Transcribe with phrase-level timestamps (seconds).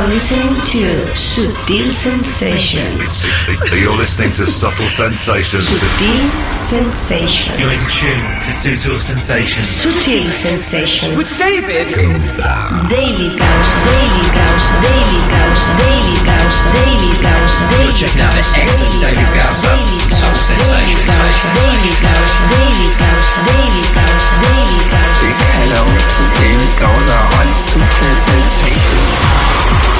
[0.00, 3.20] are listening to Sutil Sensations.
[3.68, 5.68] You're listening to Subtle Sensations.
[5.68, 7.58] Sutil Sensations.
[7.60, 9.68] You're in tune to Sutil Sensations.
[9.68, 11.16] Sutil Sensations.
[11.18, 18.24] With David Daily Gausa, Daily Gausa, Daily Gausa, Daily Gausa, Daily Gausa, Daily You're checking
[18.24, 21.12] out the excellent David Gausa, Daily Soul Gausa, Sensations.
[21.12, 25.20] Daily Gausa, Daily Gausa, Daily Gausa, Daily Gausa.
[25.28, 29.99] Big hello to David Gausa on Sutil Sensation.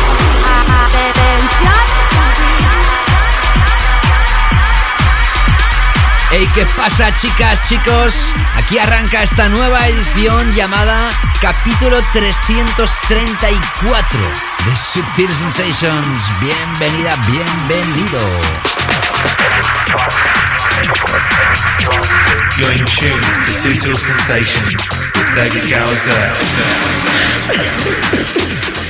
[6.32, 8.32] Hey, ¿qué pasa chicas, chicos?
[8.54, 11.10] Aquí arranca esta nueva edición llamada
[11.40, 14.20] Capítulo 334
[14.64, 16.30] de Subtil Sensations.
[16.40, 18.20] Bienvenida, bienvenido.
[22.56, 26.32] You're in tune to Sutil Sensations with David Gowser.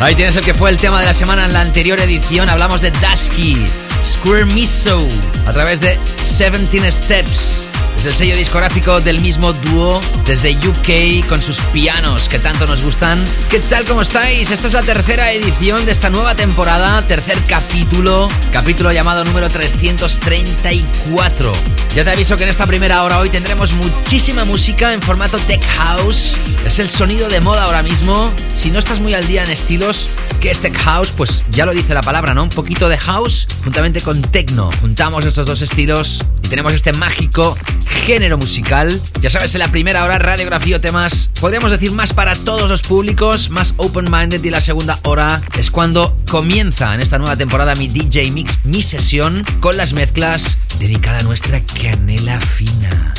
[0.00, 2.50] Ahí tienes el que fue el tema de la semana en la anterior edición.
[2.50, 3.64] Hablamos de Dusky,
[4.04, 5.08] Square Miso,
[5.46, 7.68] a través de 17 Steps.
[7.96, 12.82] Es el sello discográfico del mismo dúo desde UK con sus pianos que tanto nos
[12.82, 13.24] gustan.
[13.48, 13.84] ¿Qué tal?
[13.84, 14.50] ¿Cómo estáis?
[14.50, 21.52] Esta es la tercera edición de esta nueva temporada, tercer capítulo, capítulo llamado número 334.
[21.94, 25.64] Ya te aviso que en esta primera hora hoy tendremos muchísima música en formato tech
[25.64, 26.36] house.
[26.66, 28.32] Es el sonido de moda ahora mismo.
[28.56, 30.08] Si no estás muy al día en estilos,
[30.40, 31.12] ¿qué es tech house?
[31.12, 32.42] Pues ya lo dice la palabra, ¿no?
[32.42, 34.72] Un poquito de house juntamente con techno.
[34.80, 37.56] Juntamos estos dos estilos y tenemos este mágico
[38.04, 39.00] género musical.
[39.20, 42.82] Ya sabes, en la primera hora radiografía o temas, podríamos decir más para todos los
[42.82, 47.88] públicos, más open-minded y la segunda hora es cuando comienza en esta nueva temporada mi
[47.88, 53.14] DJ Mix, mi sesión con las mezclas dedicada a nuestra canela fina.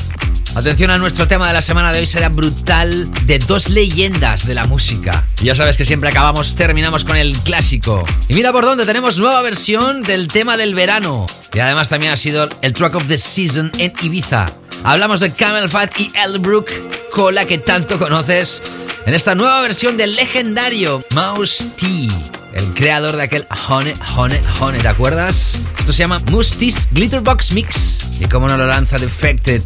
[0.55, 4.53] Atención a nuestro tema de la semana de hoy será brutal de dos leyendas de
[4.53, 5.25] la música.
[5.43, 8.05] Ya sabes que siempre acabamos, terminamos con el clásico.
[8.29, 11.25] Y mira por dónde tenemos nueva versión del tema del verano.
[11.53, 14.45] Y además también ha sido el track of the season en Ibiza.
[14.85, 16.69] Hablamos de Camel Fat y Elbrook,
[17.11, 18.63] cola que tanto conoces,
[19.05, 22.07] en esta nueva versión del legendario Mouse T,
[22.53, 25.59] el creador de aquel Honey, Honey, Honey, ¿te acuerdas?
[25.79, 27.99] Esto se llama Mustis Glitterbox Mix.
[28.21, 29.61] Y cómo no lo lanza Defected.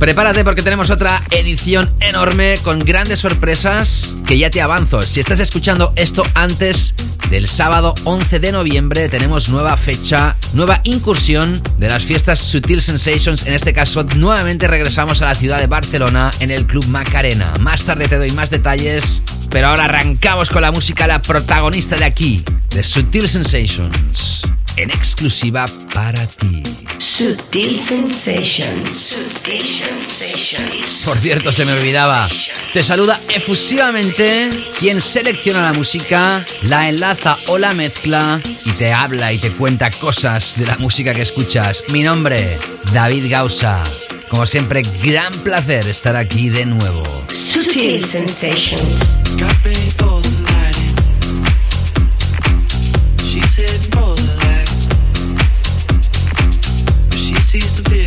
[0.00, 5.02] Prepárate porque tenemos otra edición enorme con grandes sorpresas que ya te avanzo.
[5.02, 6.94] Si estás escuchando esto antes
[7.28, 13.44] del sábado 11 de noviembre, tenemos nueva fecha, nueva incursión de las fiestas Sutil Sensations.
[13.46, 17.52] En este caso, nuevamente regresamos a la ciudad de Barcelona en el Club Macarena.
[17.60, 22.06] Más tarde te doy más detalles, pero ahora arrancamos con la música, la protagonista de
[22.06, 26.62] aquí, de Sutil Sensations en exclusiva para ti.
[26.98, 29.18] Sutil Sensations.
[31.04, 32.28] Por cierto, se me olvidaba.
[32.72, 39.32] Te saluda efusivamente quien selecciona la música, la enlaza o la mezcla y te habla
[39.32, 41.84] y te cuenta cosas de la música que escuchas.
[41.88, 42.58] Mi nombre,
[42.92, 43.82] David Gausa.
[44.28, 47.02] Como siempre, gran placer estar aquí de nuevo.
[47.28, 49.18] Sutil Sensations.
[57.50, 57.99] sees the vision.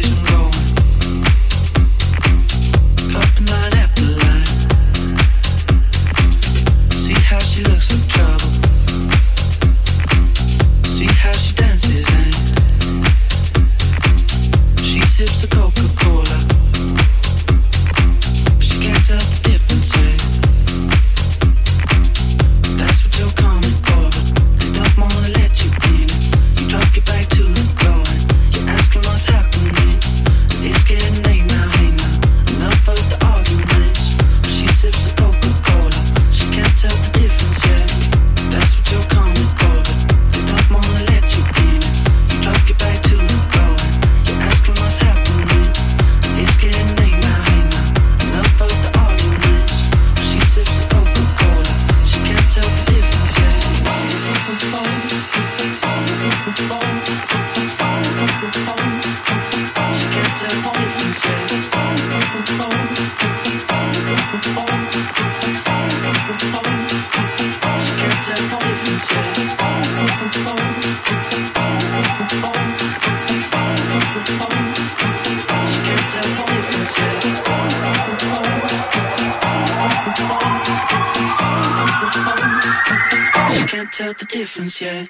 [84.34, 85.10] difference yet.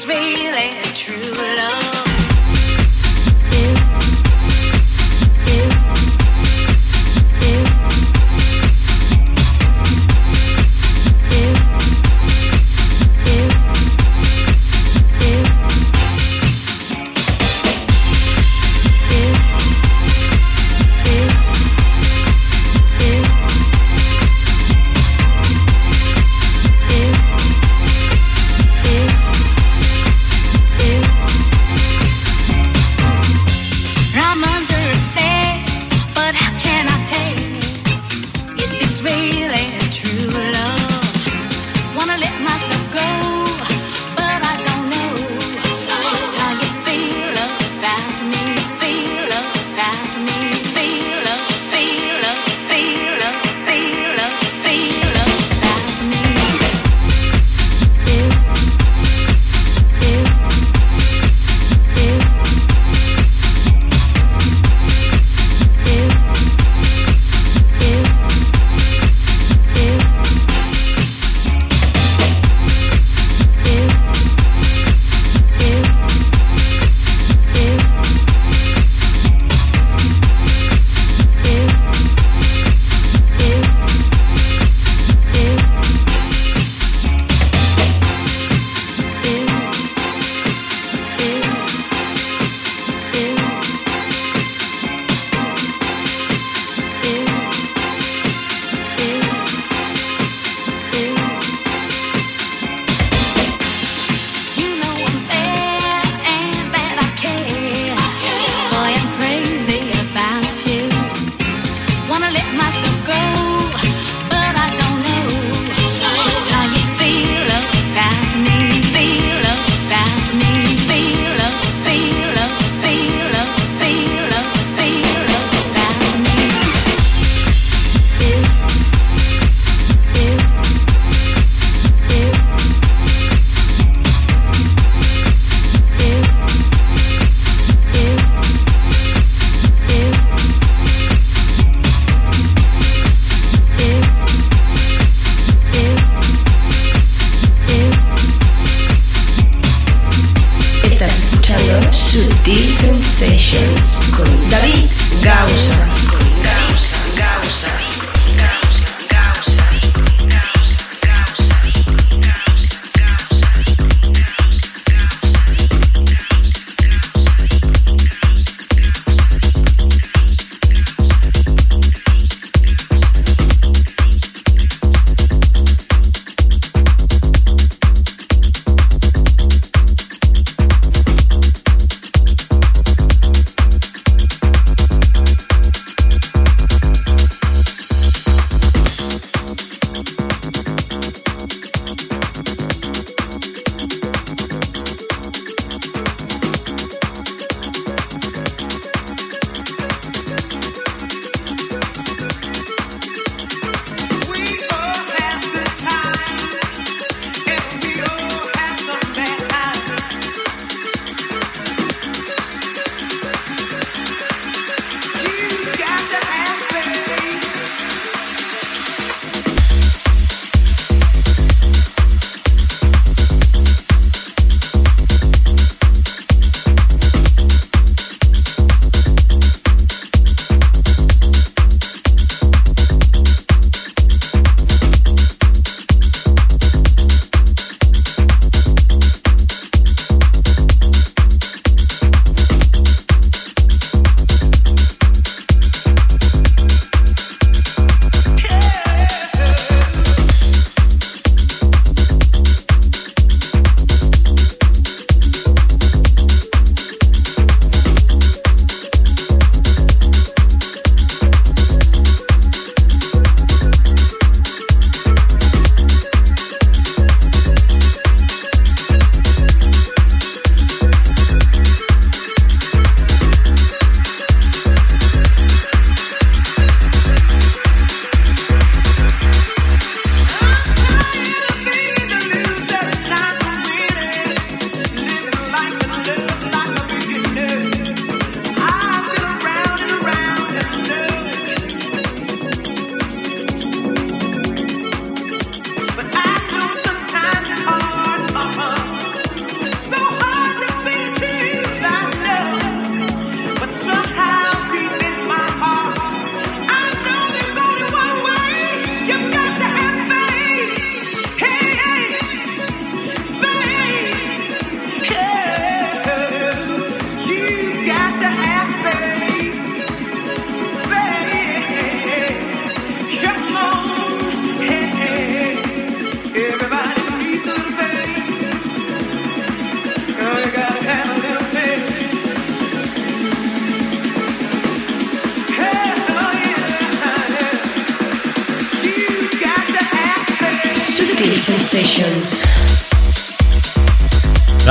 [0.00, 1.47] it's really true.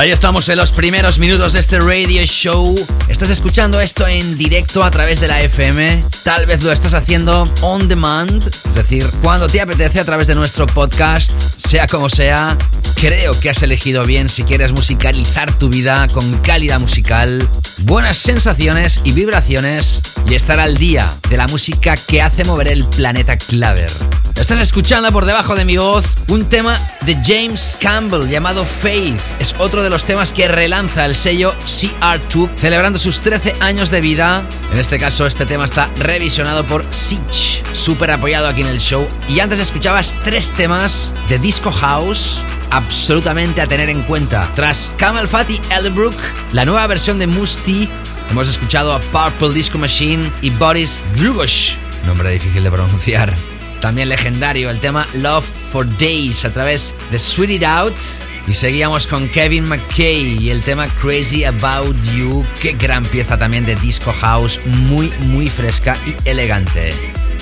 [0.07, 2.73] Ahí estamos en los primeros minutos de este radio show.
[3.09, 6.01] Estás escuchando esto en directo a través de la FM.
[6.23, 10.35] Tal vez lo estás haciendo on demand, es decir, cuando te apetece a través de
[10.35, 12.57] nuestro podcast, sea como sea.
[12.95, 17.45] Creo que has elegido bien si quieres musicalizar tu vida con calidad musical,
[17.79, 22.85] buenas sensaciones y vibraciones y estar al día de la música que hace mover el
[22.85, 23.91] planeta Claver.
[24.35, 29.21] Estás escuchando por debajo de mi voz un tema de James Campbell llamado Faith.
[29.39, 34.01] Es otro de los temas que relanza el sello CR2 celebrando sus 13 años de
[34.01, 34.45] vida.
[34.73, 39.07] En este caso este tema está revisionado por Sitch, súper apoyado aquí en el show.
[39.29, 44.51] Y antes escuchabas tres temas de Disco House absolutamente a tener en cuenta.
[44.53, 46.15] Tras Camel Fat y Elderbrook,
[46.51, 47.87] la nueva versión de Musti,
[48.29, 53.33] hemos escuchado a Purple Disco Machine y Boris Drugosh, nombre difícil de pronunciar.
[53.79, 57.95] También legendario el tema Love for Days a través de Sweet It Out.
[58.47, 62.45] Y seguíamos con Kevin McKay y el tema Crazy About You.
[62.61, 66.93] Qué gran pieza también de Disco House, muy, muy fresca y elegante.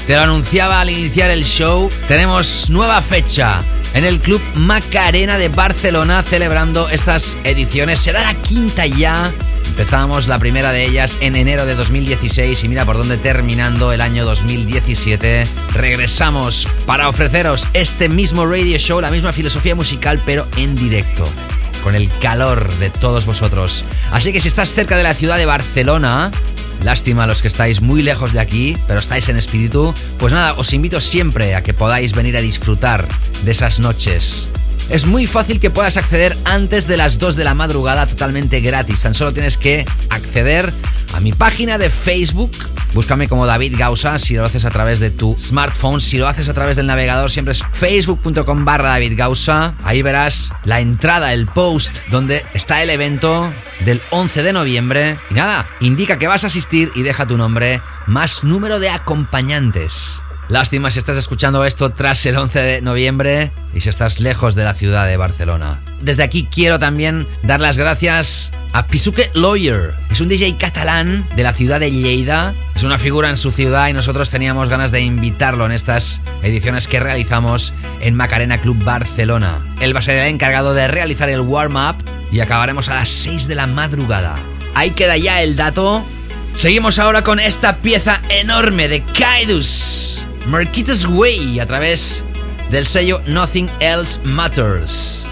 [0.08, 1.90] Te lo anunciaba al iniciar el show.
[2.08, 3.62] Tenemos nueva fecha
[3.94, 8.00] en el Club Macarena de Barcelona celebrando estas ediciones.
[8.00, 9.32] Será la quinta ya
[9.68, 14.02] Empezamos la primera de ellas en enero de 2016 y mira por dónde terminando el
[14.02, 20.76] año 2017 regresamos para ofreceros este mismo radio show, la misma filosofía musical pero en
[20.76, 21.26] directo
[21.84, 23.86] con el calor de todos vosotros.
[24.12, 26.32] Así que si estás cerca de la ciudad de Barcelona,
[26.84, 30.74] lástima los que estáis muy lejos de aquí, pero estáis en espíritu, pues nada, os
[30.74, 33.08] invito siempre a que podáis venir a disfrutar
[33.44, 34.50] de esas noches
[34.90, 39.02] es muy fácil que puedas acceder antes de las 2 de la madrugada totalmente gratis.
[39.02, 40.72] Tan solo tienes que acceder
[41.14, 42.52] a mi página de Facebook.
[42.94, 46.00] Búscame como David Gausa si lo haces a través de tu smartphone.
[46.02, 49.74] Si lo haces a través del navegador, siempre es facebook.com barra David Gausa.
[49.84, 53.50] Ahí verás la entrada, el post donde está el evento
[53.86, 55.18] del 11 de noviembre.
[55.32, 60.22] Y nada, indica que vas a asistir y deja tu nombre más número de acompañantes.
[60.48, 64.64] Lástima si estás escuchando esto tras el 11 de noviembre y si estás lejos de
[64.64, 65.82] la ciudad de Barcelona.
[66.02, 69.96] Desde aquí quiero también dar las gracias a Pisuque Lawyer.
[70.12, 72.54] Es un DJ catalán de la ciudad de Lleida.
[72.76, 76.88] Es una figura en su ciudad y nosotros teníamos ganas de invitarlo en estas ediciones
[76.88, 79.66] que realizamos en Macarena Club Barcelona.
[79.82, 81.96] Él va a ser el encargado de realizar el warm-up
[82.32, 84.36] y acabaremos a las 6 de la madrugada.
[84.76, 86.06] Ahí queda ya el dato.
[86.54, 90.25] Seguimos ahora con esta pieza enorme de Kaidus.
[90.48, 92.24] Marquitas Way a través
[92.70, 95.26] del sello Nothing Else Matters.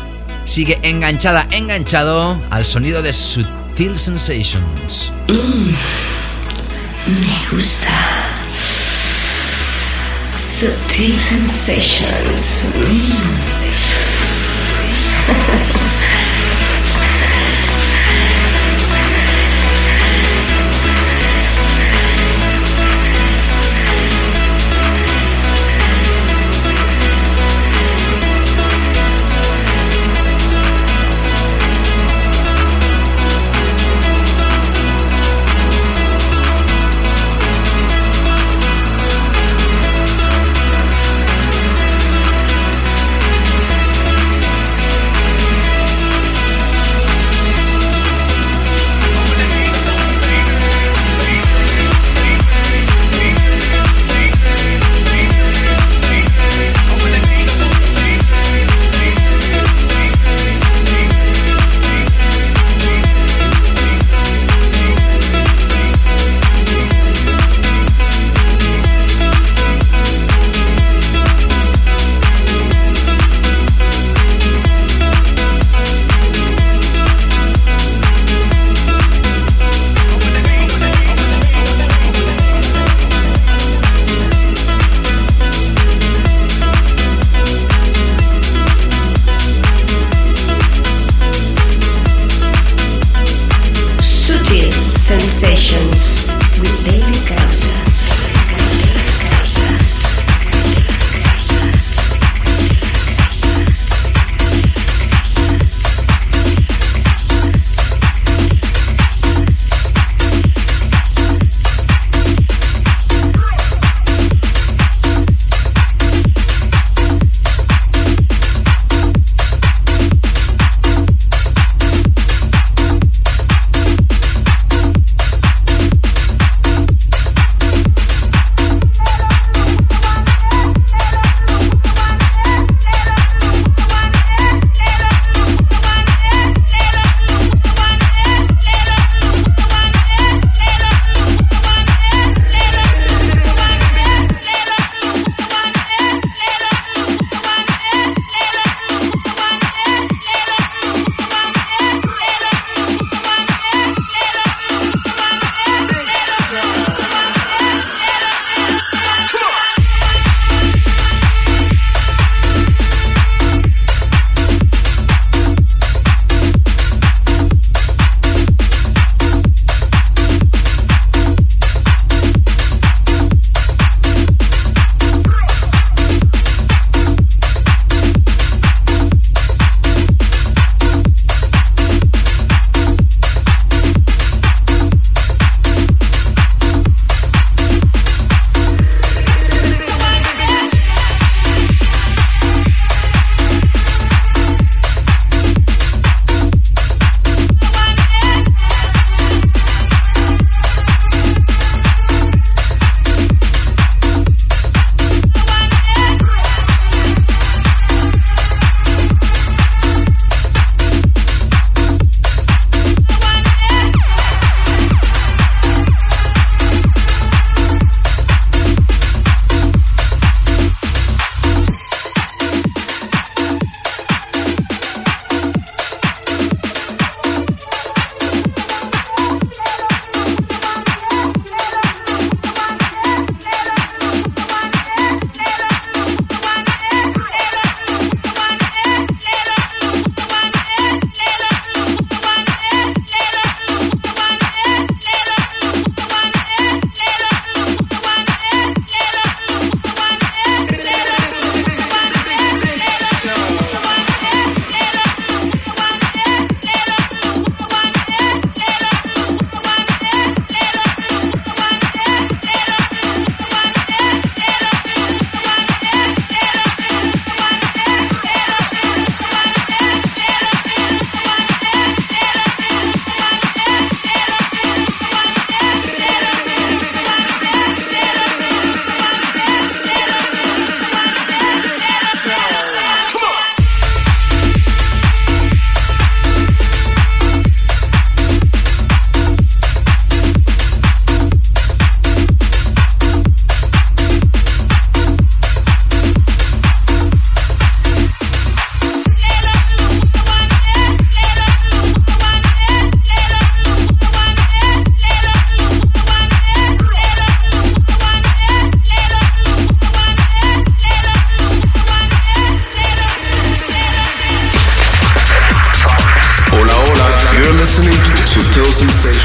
[0.46, 5.12] Sigue enganchada, enganchado al sonido de Sutil Sensations.
[5.28, 5.72] Mm,
[7.08, 7.92] me gusta.
[10.36, 12.70] Sutil Sensations.
[12.76, 13.44] Mm.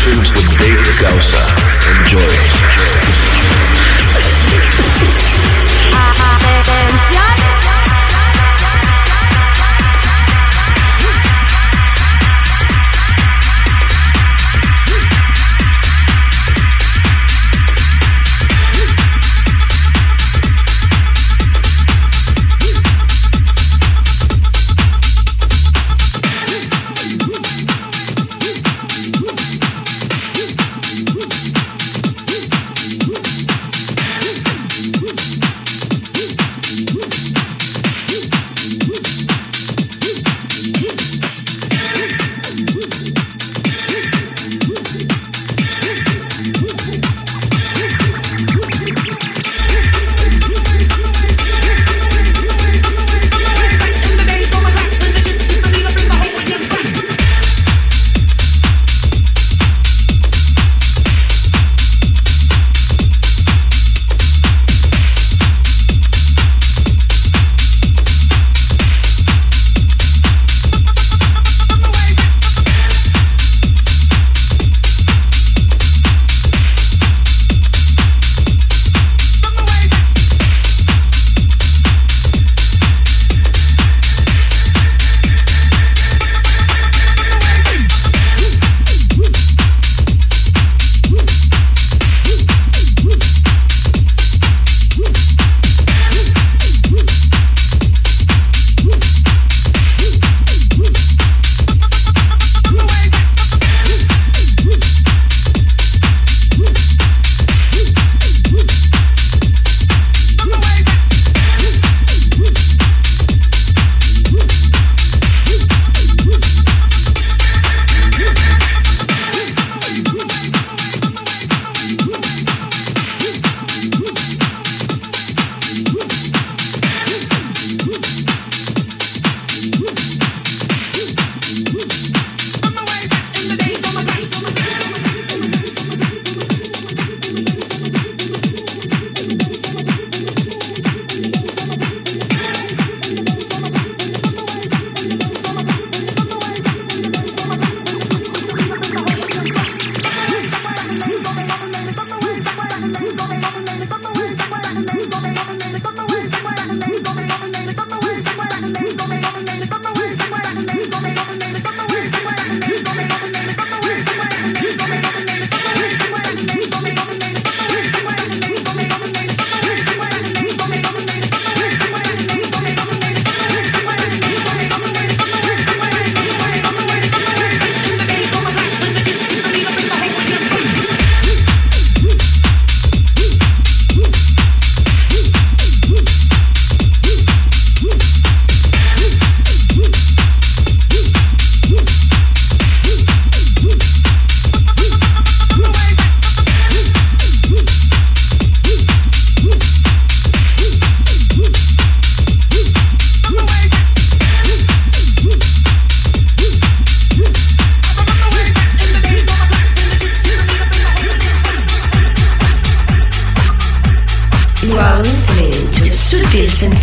[0.09, 0.77] Sensations with David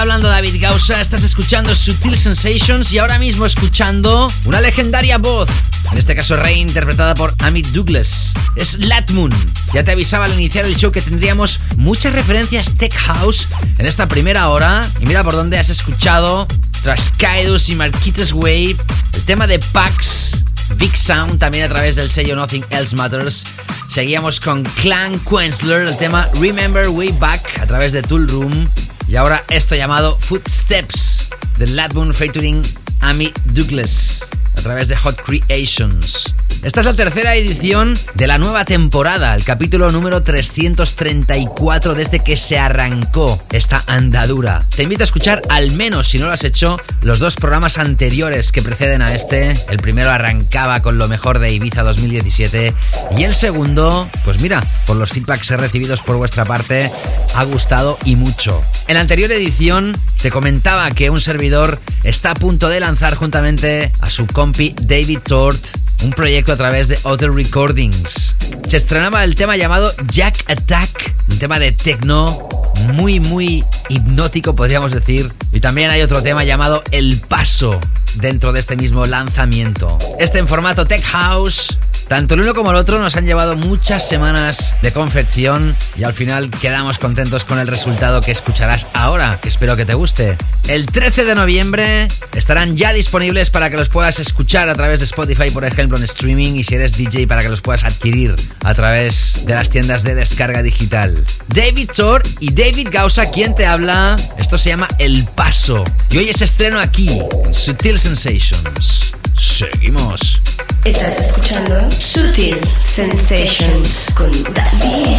[0.00, 5.50] Hablando David Gausa, estás escuchando Sutil Sensations y ahora mismo escuchando una legendaria voz,
[5.92, 8.32] en este caso reinterpretada por Amit Douglas.
[8.56, 9.30] Es Latmoon.
[9.74, 13.46] Ya te avisaba al iniciar el show que tendríamos muchas referencias tech house
[13.76, 16.48] en esta primera hora y mira por dónde has escuchado
[16.82, 18.76] tras Kaidus y Marquitas Wave,
[19.12, 20.42] el tema de Pax,
[20.76, 23.44] Big Sound también a través del sello Nothing Else Matters.
[23.86, 28.66] Seguíamos con Clan Quensler, el tema Remember Way Back a través de Tool Room.
[29.10, 32.62] Y ahora esto llamado Footsteps de Ladboon featuring
[33.00, 34.28] Amy Douglas
[34.60, 36.34] a través de Hot Creations.
[36.62, 42.36] Esta es la tercera edición de la nueva temporada, el capítulo número 334 desde que
[42.36, 44.66] se arrancó esta andadura.
[44.76, 48.52] Te invito a escuchar al menos, si no lo has hecho, los dos programas anteriores
[48.52, 49.52] que preceden a este.
[49.70, 52.74] El primero arrancaba con lo mejor de Ibiza 2017
[53.16, 56.92] y el segundo, pues mira, por los feedbacks recibidos por vuestra parte,
[57.34, 58.60] ha gustado y mucho.
[58.86, 63.90] En la anterior edición te comentaba que un servidor está a punto de lanzar juntamente
[64.00, 65.64] a su compi David Tort
[66.02, 68.34] un proyecto a través de Other Recordings.
[68.68, 72.48] Se estrenaba el tema llamado Jack Attack, un tema de techno
[72.94, 75.30] muy, muy hipnótico, podríamos decir.
[75.52, 77.80] Y también hay otro tema llamado El Paso
[78.14, 79.98] dentro de este mismo lanzamiento.
[80.18, 81.76] Este en formato Tech House
[82.10, 86.12] tanto el uno como el otro nos han llevado muchas semanas de confección y al
[86.12, 90.36] final quedamos contentos con el resultado que escucharás ahora, que espero que te guste.
[90.66, 95.04] El 13 de noviembre estarán ya disponibles para que los puedas escuchar a través de
[95.04, 98.34] Spotify, por ejemplo, en streaming y si eres DJ para que los puedas adquirir
[98.64, 101.24] a través de las tiendas de descarga digital.
[101.48, 106.30] David Thor y David Gausa, quien te habla, esto se llama El Paso y hoy
[106.30, 107.20] es estreno aquí,
[107.52, 109.12] Sutil Sensations.
[109.38, 110.40] Seguimos.
[110.84, 115.18] Estás escuchando Sutil Sensations con David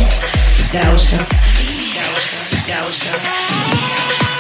[0.74, 1.18] Gausa.
[1.96, 4.31] Gausa, Gausa.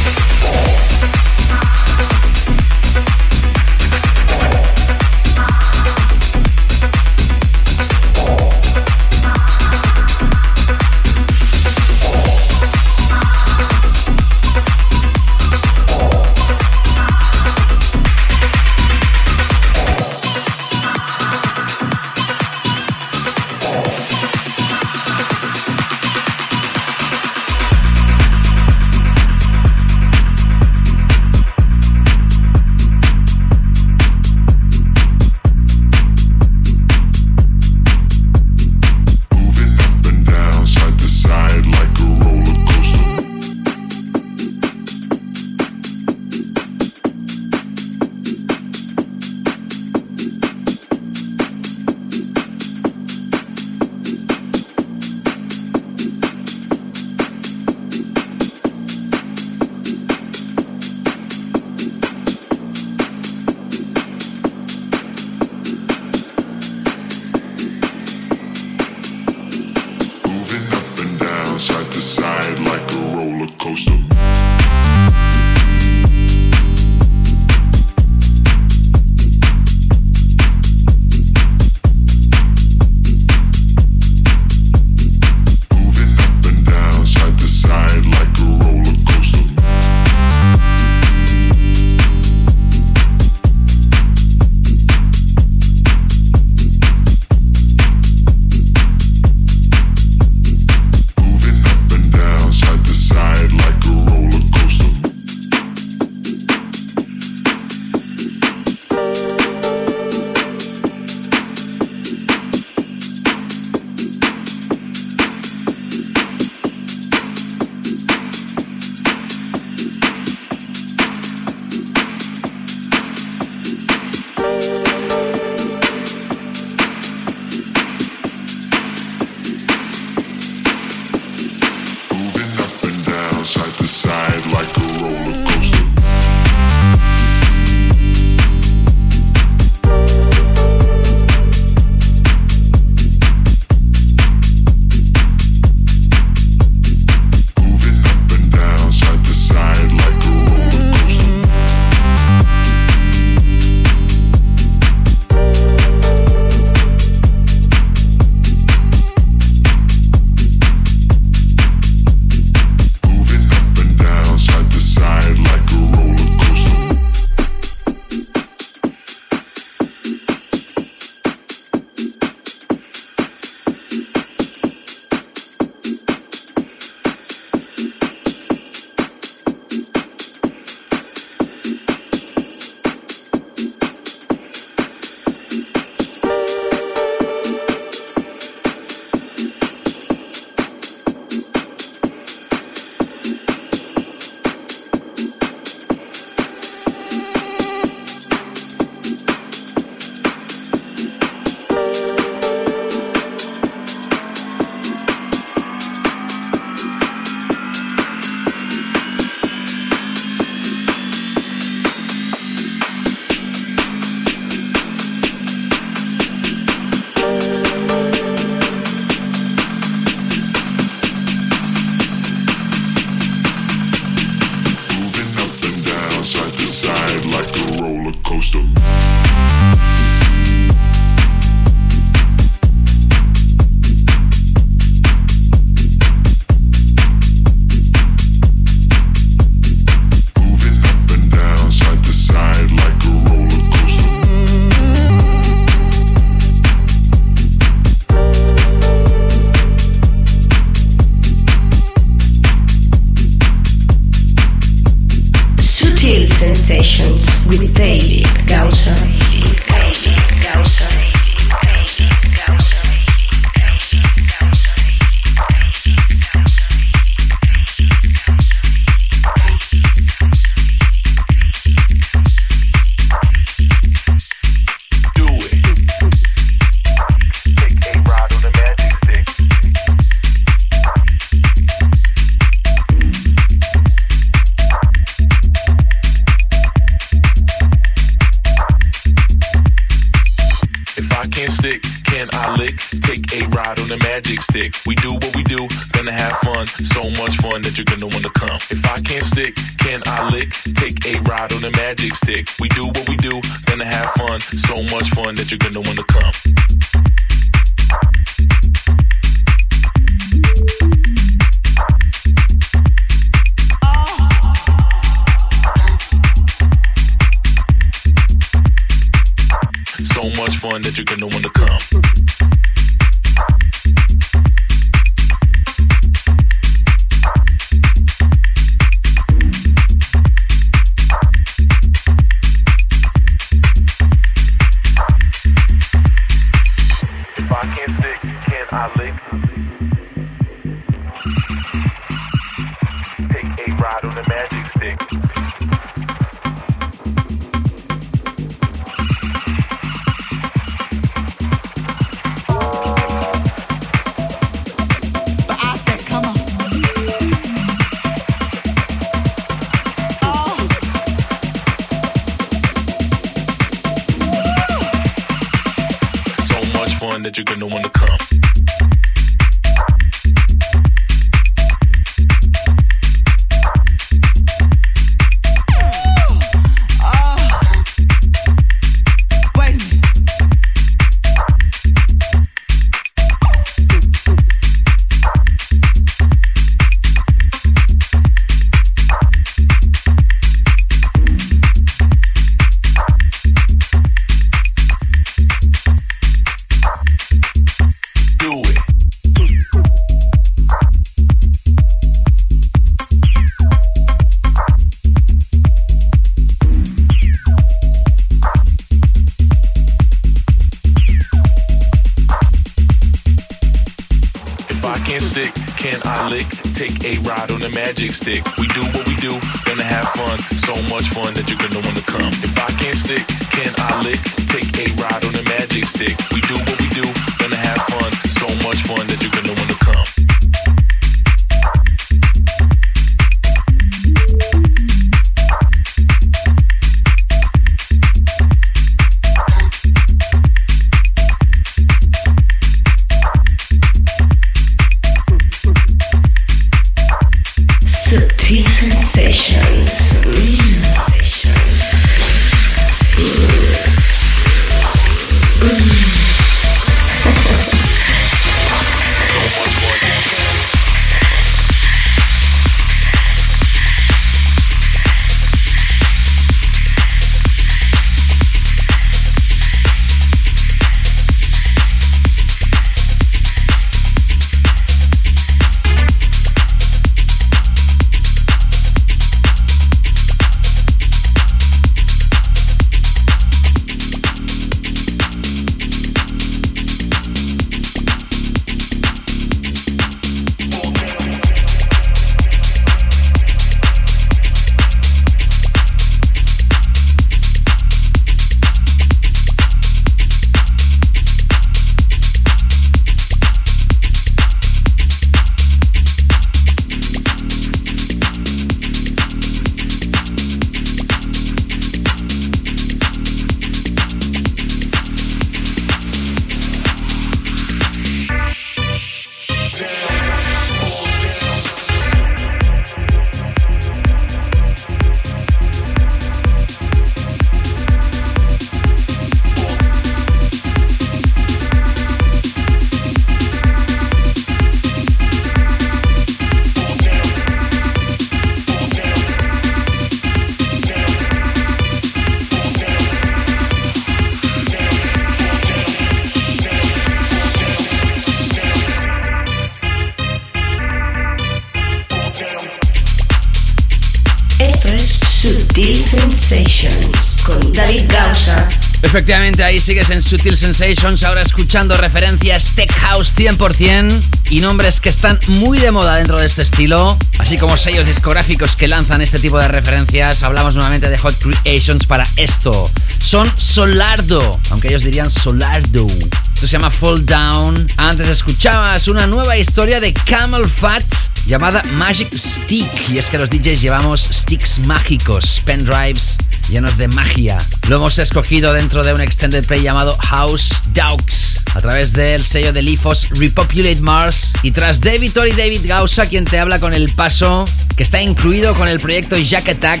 [559.62, 564.10] Ahí sigues en Sutil Sensations, ahora escuchando referencias Tech House 100%
[564.48, 568.74] y nombres que están muy de moda dentro de este estilo, así como sellos discográficos
[568.74, 570.42] que lanzan este tipo de referencias.
[570.42, 572.90] Hablamos nuevamente de Hot Creations para esto.
[573.18, 576.06] Son Solardo, aunque ellos dirían Solardo.
[576.06, 577.86] Esto se llama Fall Down.
[577.98, 581.04] Antes escuchabas una nueva historia de Camel Fat
[581.46, 583.10] llamada Magic Stick.
[583.10, 586.38] Y es que los DJs llevamos sticks mágicos, pendrives
[586.70, 587.58] llenos de magia.
[587.88, 592.72] Lo hemos escogido dentro de un extended play llamado House Dogs a través del sello
[592.72, 597.12] de Lifos Repopulate Mars y tras David y David Gausa quien te habla con el
[597.12, 597.64] paso
[597.96, 600.00] que está incluido con el proyecto Jack Attack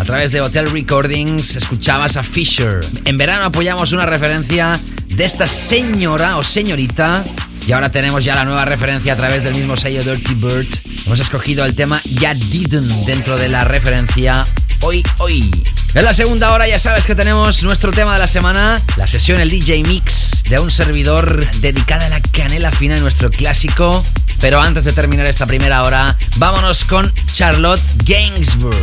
[0.00, 2.80] a través de Hotel Recordings escuchabas a Fisher.
[3.04, 7.24] En verano apoyamos una referencia de esta señora o señorita
[7.66, 10.66] y ahora tenemos ya la nueva referencia a través del mismo sello Dirty Bird.
[11.06, 14.44] Hemos escogido el tema Ya Didn't dentro de la referencia
[14.80, 15.50] Hoy Hoy.
[15.92, 19.40] En la segunda hora ya sabes que tenemos nuestro tema de la semana, la sesión,
[19.40, 24.04] el DJ Mix de un servidor dedicada a la canela fina en nuestro clásico.
[24.40, 28.76] Pero antes de terminar esta primera hora, vámonos con Charlotte Gainsbourg.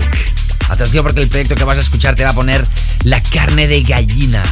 [0.67, 2.67] Atención porque el proyecto que vas a escuchar te va a poner
[3.03, 4.43] la carne de gallina.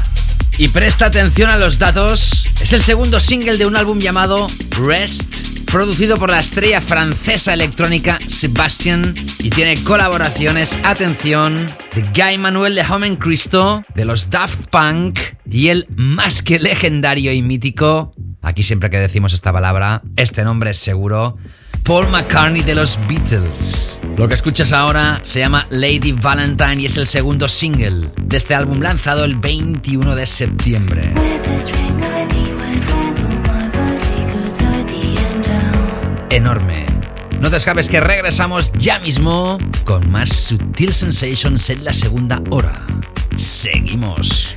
[0.57, 2.47] Y presta atención a los datos.
[2.61, 4.47] Es el segundo single de un álbum llamado
[4.81, 5.44] Rest,
[5.75, 12.81] producido por la estrella francesa electrónica Sebastian y tiene colaboraciones, atención, de Guy Manuel de
[12.81, 15.19] Homen Cristo, de los Daft Punk
[15.51, 20.69] y el más que legendario y mítico, aquí siempre que decimos esta palabra, este nombre
[20.69, 21.35] es seguro,
[21.83, 23.99] Paul McCartney de los Beatles.
[24.15, 28.55] Lo que escuchas ahora se llama Lady Valentine y es el segundo single de este
[28.55, 31.11] álbum lanzado el 21 de septiembre.
[36.35, 36.85] Enorme.
[37.39, 42.85] No te escapes que regresamos ya mismo con más Sutil Sensations en la segunda hora.
[43.37, 44.53] Seguimos.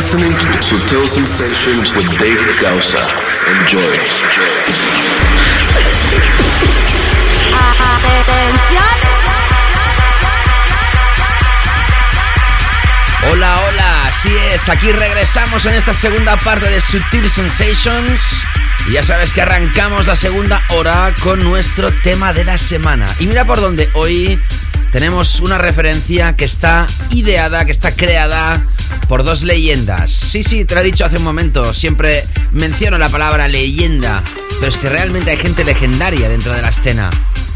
[0.00, 2.98] Listening to Sutil Sensations with David Gausa.
[3.46, 3.98] Enjoy.
[8.00, 9.00] Atención.
[14.08, 18.44] Así es, aquí regresamos en esta segunda parte de Sutil Sensations.
[18.88, 23.06] Y ya sabes que arrancamos la segunda hora con nuestro tema de la semana.
[23.18, 24.38] Y mira por dónde hoy
[24.92, 28.60] tenemos una referencia que está ideada, que está creada
[29.08, 30.10] por dos leyendas.
[30.10, 34.22] Sí, sí, te lo he dicho hace un momento, siempre menciono la palabra leyenda,
[34.58, 37.10] pero es que realmente hay gente legendaria dentro de la escena.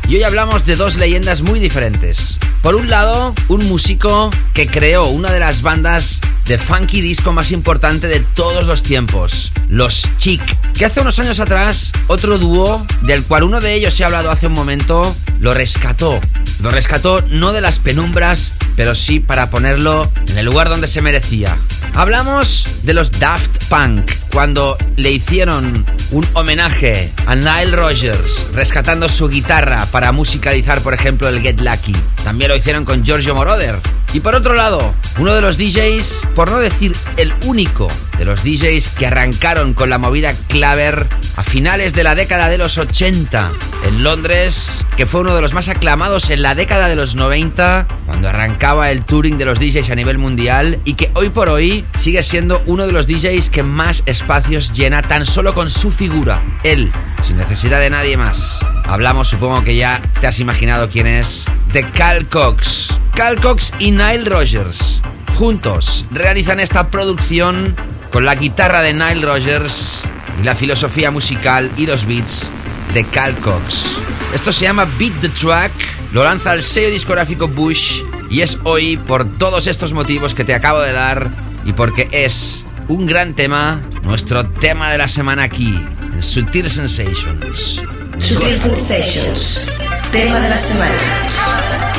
[0.09, 2.39] Y hoy hablamos de dos leyendas muy diferentes.
[2.65, 7.51] Por un lado, un músico que creó una de las bandas de funky disco más
[7.51, 10.41] importante de todos los tiempos, los Chic,
[10.73, 14.47] que hace unos años atrás otro dúo, del cual uno de ellos ha hablado hace
[14.47, 16.19] un momento, lo rescató.
[16.61, 21.03] Lo rescató no de las penumbras, pero sí para ponerlo en el lugar donde se
[21.03, 21.59] merecía.
[21.95, 29.29] Hablamos de los Daft Punk, cuando le hicieron un homenaje a Nile Rogers, rescatando su
[29.29, 31.95] guitarra para musicalizar, por ejemplo, el Get Lucky.
[32.25, 34.04] También hicieron con Giorgio Moroder.
[34.15, 38.45] Y por otro lado, uno de los DJs, por no decir el único de los
[38.45, 43.51] DJs que arrancaron con la movida Claver a finales de la década de los 80
[43.89, 47.89] en Londres, que fue uno de los más aclamados en la década de los 90,
[48.07, 51.85] cuando arrancaba el touring de los DJs a nivel mundial y que hoy por hoy
[51.99, 56.61] sigue siendo uno de los DJs que más espacios llena tan solo con su figura,
[56.63, 58.61] él, sin necesidad de nadie más.
[58.85, 62.95] Hablamos, supongo que ya te has imaginado quién es, de Cal Cox.
[63.15, 65.01] Cal Cox y Nile Rogers.
[65.35, 67.75] Juntos realizan esta producción
[68.13, 70.03] con la guitarra de Nile Rogers
[70.39, 72.51] y la filosofía musical y los beats
[72.93, 73.97] de Cal Cox.
[74.35, 75.73] Esto se llama Beat the Track,
[76.13, 80.53] lo lanza el sello discográfico Bush y es hoy por todos estos motivos que te
[80.53, 81.31] acabo de dar
[81.65, 85.83] y porque es un gran tema, nuestro tema de la semana aquí,
[86.13, 87.83] en Sutil Sensations.
[88.19, 89.67] Sutil Sensations,
[90.13, 91.94] tema de la semana.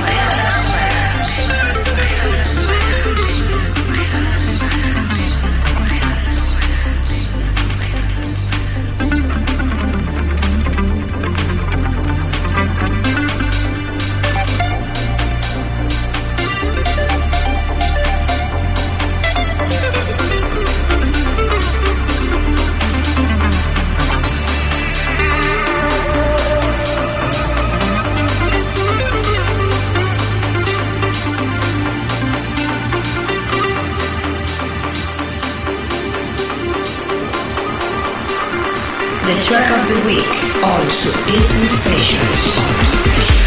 [39.26, 40.30] The track of the week
[40.64, 43.45] on Sutil Sensations.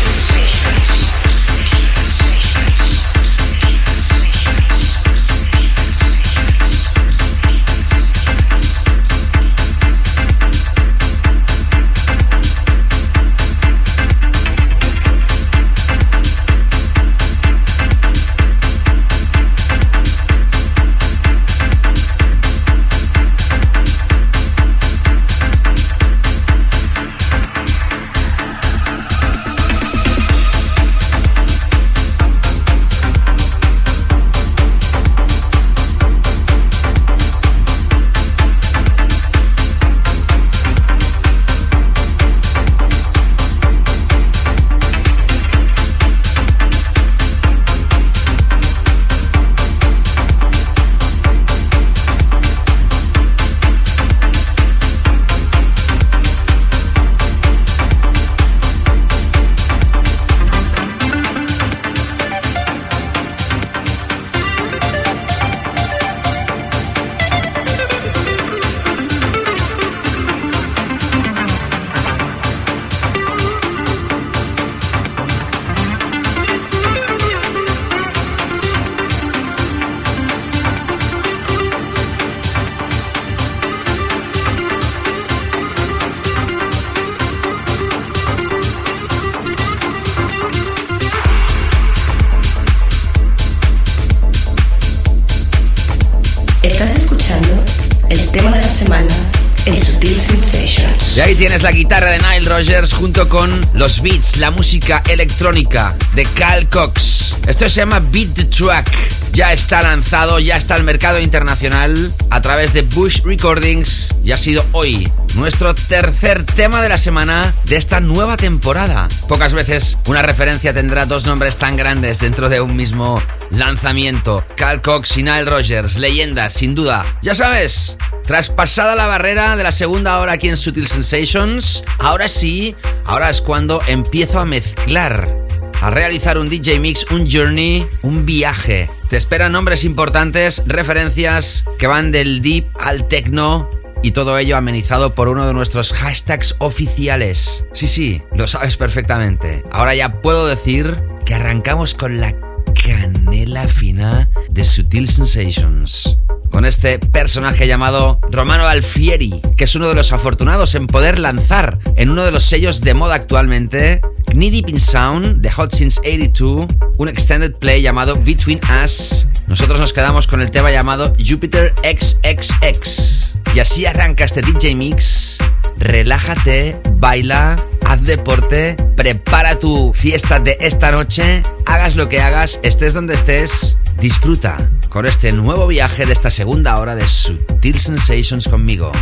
[101.28, 106.24] Ahí tienes la guitarra de Nile Rogers junto con los beats, la música electrónica de
[106.24, 107.34] Cal Cox.
[107.46, 108.90] Esto se llama Beat the Track.
[109.34, 114.38] Ya está lanzado, ya está al mercado internacional a través de Bush Recordings y ha
[114.38, 119.06] sido hoy nuestro tercer tema de la semana de esta nueva temporada.
[119.28, 124.42] Pocas veces una referencia tendrá dos nombres tan grandes dentro de un mismo lanzamiento.
[124.56, 127.04] Cal Cox y Nile Rogers, leyendas, sin duda.
[127.20, 127.97] Ya sabes,
[128.28, 132.76] traspasada la barrera de la segunda hora aquí en Sutil Sensations, ahora sí,
[133.06, 135.34] ahora es cuando empiezo a mezclar
[135.80, 138.90] a realizar un DJ Mix, un journey, un viaje.
[139.08, 143.70] Te esperan nombres importantes, referencias que van del deep al techno
[144.02, 147.64] y todo ello amenizado por uno de nuestros hashtags oficiales.
[147.72, 149.64] Sí, sí, lo sabes perfectamente.
[149.70, 152.34] Ahora ya puedo decir que arrancamos con la
[152.74, 156.17] canela fina de Sutil Sensations.
[156.58, 161.78] Con este personaje llamado Romano Alfieri, que es uno de los afortunados en poder lanzar
[161.94, 164.00] en uno de los sellos de moda actualmente,
[164.32, 169.28] Knee Deep in Sound de Hot Since 82, un extended play llamado Between Us.
[169.46, 173.34] Nosotros nos quedamos con el tema llamado Jupiter XXX.
[173.54, 175.38] Y así arranca este DJ Mix.
[175.78, 177.54] Relájate, baila,
[177.86, 183.76] haz deporte, prepara tu fiesta de esta noche, hagas lo que hagas, estés donde estés,
[184.00, 184.58] disfruta
[184.88, 188.92] con este nuevo viaje de esta segunda hora de Sutil Sensations conmigo,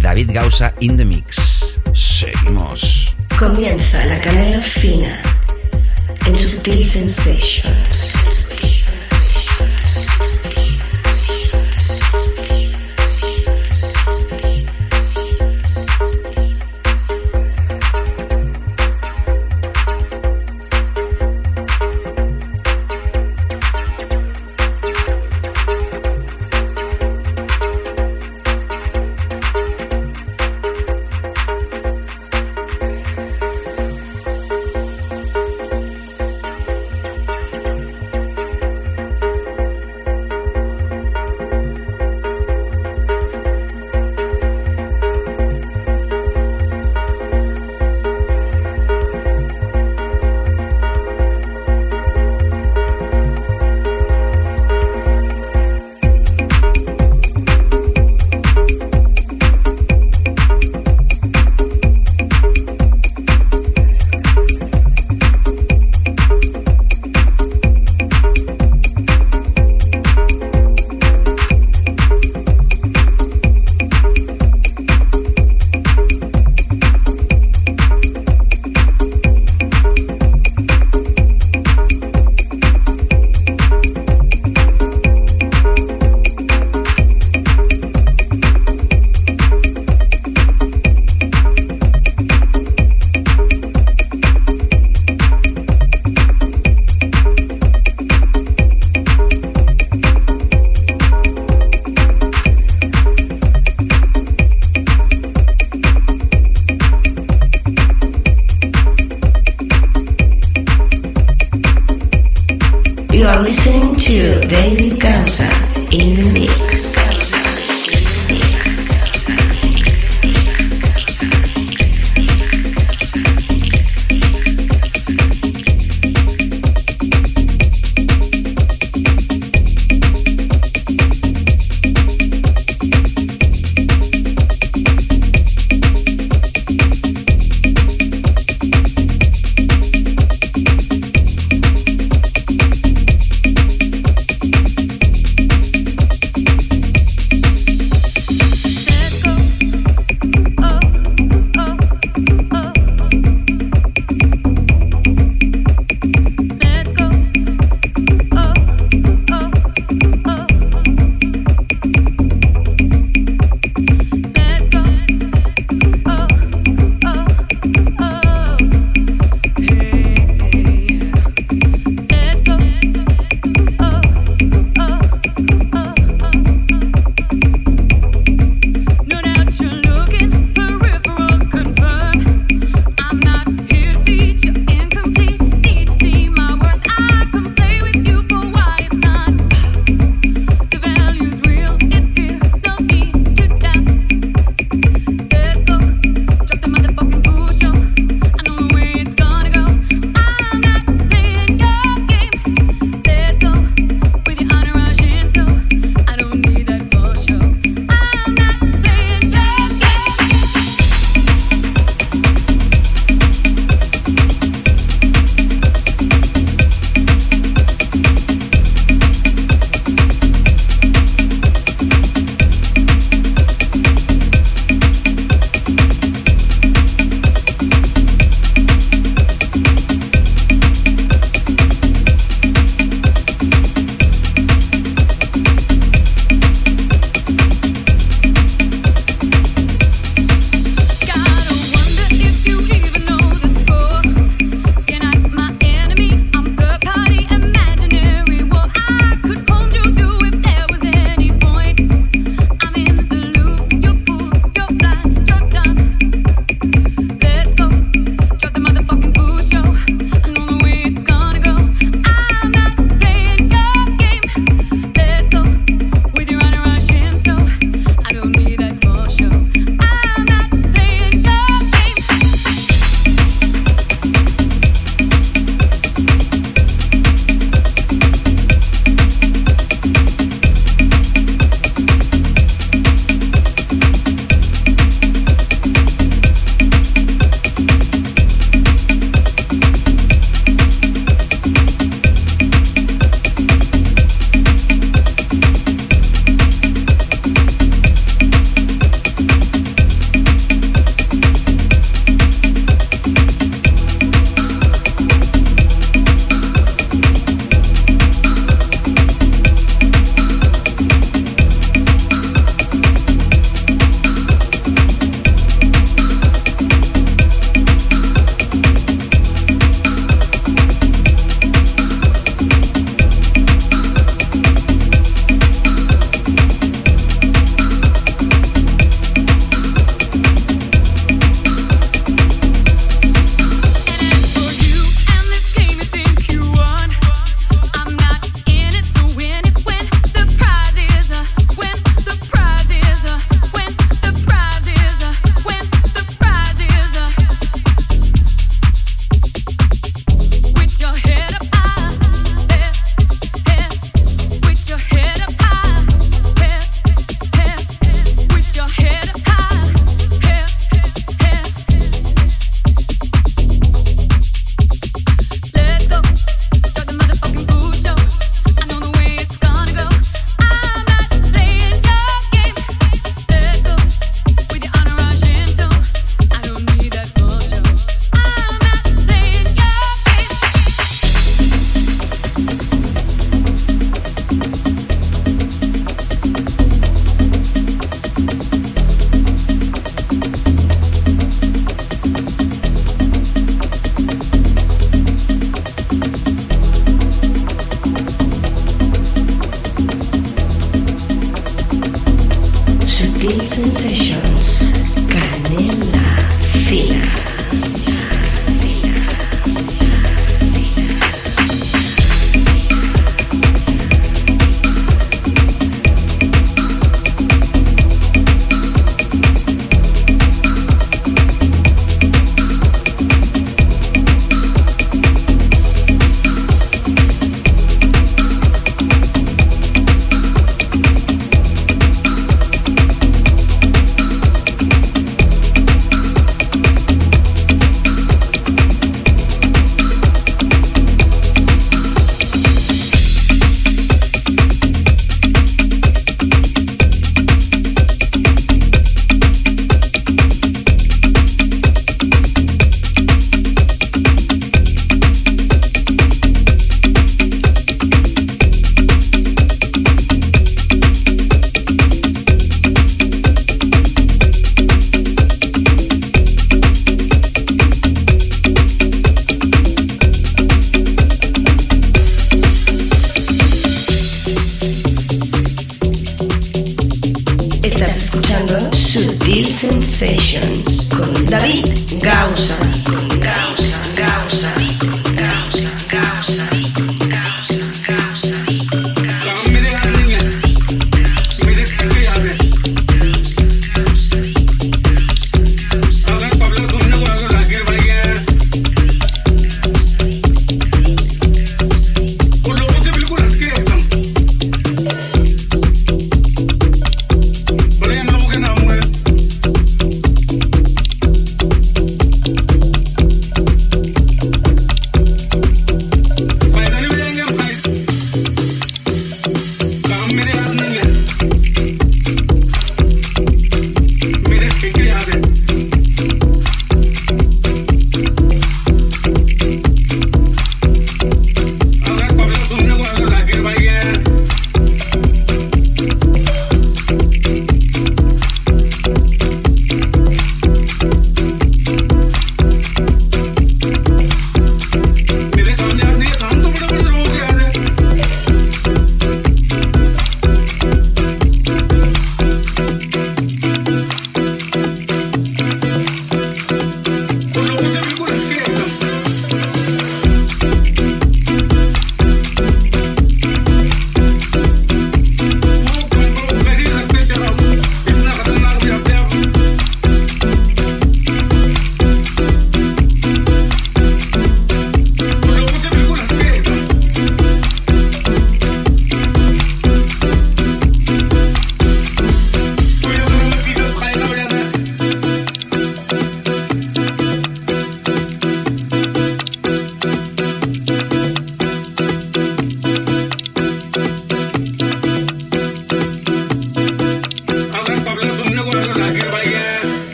[0.00, 1.78] David Gausa in the Mix.
[1.94, 3.14] Seguimos.
[3.38, 5.22] Comienza la canela fina
[6.26, 8.07] en Sutil Sensations.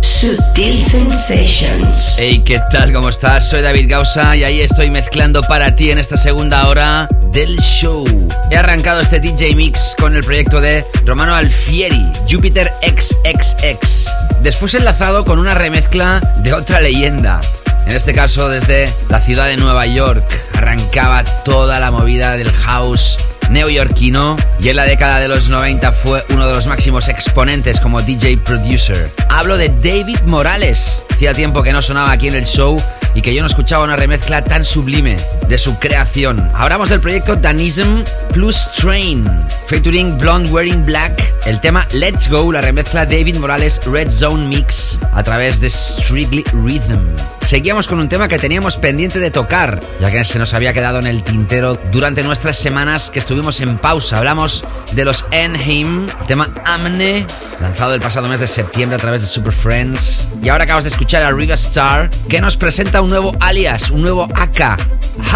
[0.00, 2.14] Sutil Sensations.
[2.18, 2.92] Hey, ¿qué tal?
[2.92, 3.48] ¿Cómo estás?
[3.48, 8.04] Soy David Gausa y ahí estoy mezclando para ti en esta segunda hora del show.
[8.50, 14.10] He arrancado este DJ Mix con el proyecto de Romano Alfieri, Jupiter XXX.
[14.42, 17.40] Después enlazado con una remezcla de otra leyenda.
[17.86, 20.24] En este caso desde la ciudad de Nueva York.
[20.54, 23.18] Arrancaba toda la movida del house
[23.50, 28.00] neoyorquino y en la década de los 90 fue uno de los máximos exponentes como
[28.00, 29.10] DJ producer.
[29.28, 31.02] Hablo de David Morales.
[31.10, 32.80] Hacía tiempo que no sonaba aquí en el show
[33.14, 35.16] y que yo no escuchaba una remezcla tan sublime
[35.50, 36.48] de su creación.
[36.54, 39.28] Hablamos del proyecto Danism Plus Train,
[39.66, 45.00] featuring Blonde Wearing Black, el tema Let's Go, la remezcla David Morales Red Zone Mix
[45.12, 47.00] a través de Strictly Rhythm.
[47.42, 51.00] Seguíamos con un tema que teníamos pendiente de tocar, ya que se nos había quedado
[51.00, 54.18] en el tintero durante nuestras semanas que estuvimos en pausa.
[54.18, 57.26] Hablamos de los Enheim, tema Amne,
[57.60, 60.28] lanzado el pasado mes de septiembre a través de Super Friends.
[60.44, 64.02] Y ahora acabas de escuchar a Riga Star, que nos presenta un nuevo alias, un
[64.02, 64.78] nuevo AK,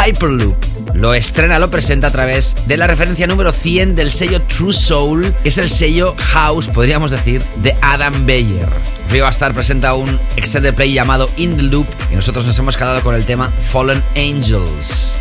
[0.05, 0.57] Hyperloop.
[0.95, 5.35] Lo estrena, lo presenta a través de la referencia número 100 del sello True Soul,
[5.43, 8.69] que es el sello House, podríamos decir, de Adam Beyer.
[9.11, 13.03] Riva Star presenta un extended play llamado In the Loop y nosotros nos hemos quedado
[13.03, 15.17] con el tema Fallen Angels.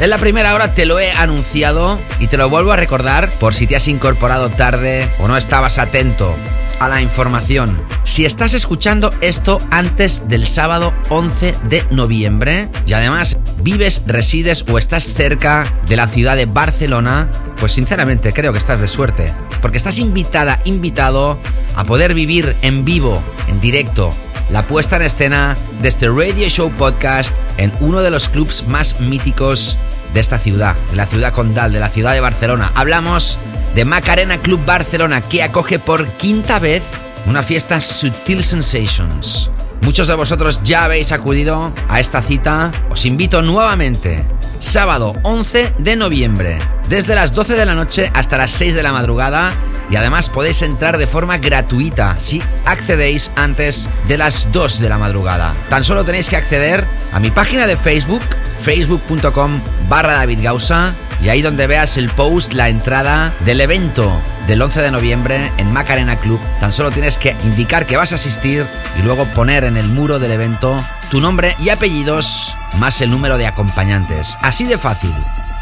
[0.00, 3.54] En la primera hora te lo he anunciado y te lo vuelvo a recordar por
[3.54, 6.34] si te has incorporado tarde o no estabas atento
[6.80, 7.78] a la información.
[8.04, 14.78] Si estás escuchando esto antes del sábado 11 de noviembre y además vives, resides o
[14.78, 19.32] estás cerca de la ciudad de Barcelona, pues sinceramente creo que estás de suerte,
[19.62, 21.38] porque estás invitada, invitado
[21.76, 24.14] a poder vivir en vivo, en directo,
[24.50, 29.00] la puesta en escena de este Radio Show Podcast en uno de los clubs más
[29.00, 29.78] míticos
[30.12, 32.70] de esta ciudad, de la ciudad condal, de la ciudad de Barcelona.
[32.74, 33.38] Hablamos
[33.74, 36.84] de Macarena Club Barcelona, que acoge por quinta vez
[37.26, 39.50] una fiesta Sutil Sensations.
[39.82, 42.72] Muchos de vosotros ya habéis acudido a esta cita.
[42.90, 44.24] Os invito nuevamente.
[44.58, 48.92] Sábado 11 de noviembre, desde las 12 de la noche hasta las 6 de la
[48.92, 49.52] madrugada.
[49.90, 54.96] Y además podéis entrar de forma gratuita si accedéis antes de las 2 de la
[54.96, 55.52] madrugada.
[55.68, 58.22] Tan solo tenéis que acceder a mi página de Facebook,
[58.62, 59.60] facebook.com
[59.90, 60.94] barra David Gausa
[61.24, 65.72] y ahí donde veas el post, la entrada del evento del 11 de noviembre en
[65.72, 68.66] Macarena Club, tan solo tienes que indicar que vas a asistir
[68.98, 70.76] y luego poner en el muro del evento
[71.10, 74.36] tu nombre y apellidos más el número de acompañantes.
[74.42, 75.14] Así de fácil.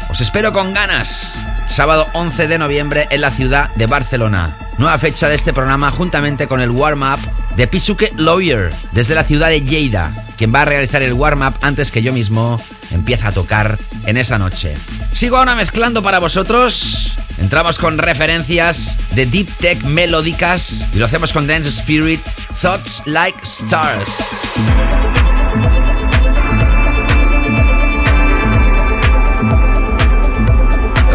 [0.09, 1.35] Os espero con ganas.
[1.67, 4.57] Sábado 11 de noviembre en la ciudad de Barcelona.
[4.77, 7.19] Nueva fecha de este programa juntamente con el warm-up
[7.55, 11.91] de Pisuke Lawyer desde la ciudad de Lleida, quien va a realizar el warm-up antes
[11.91, 12.61] que yo mismo
[12.91, 14.75] empiece a tocar en esa noche.
[15.13, 17.13] Sigo ahora mezclando para vosotros.
[17.37, 22.21] Entramos con referencias de deep tech melódicas y lo hacemos con Dance Spirit,
[22.59, 24.41] Thoughts Like Stars.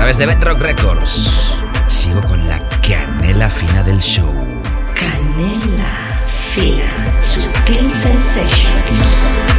[0.08, 1.60] Través de Bedrock Records.
[1.86, 4.32] Sigo con la canela fina del show.
[4.94, 7.20] Canela Fina.
[7.20, 9.57] Sutil Sensations.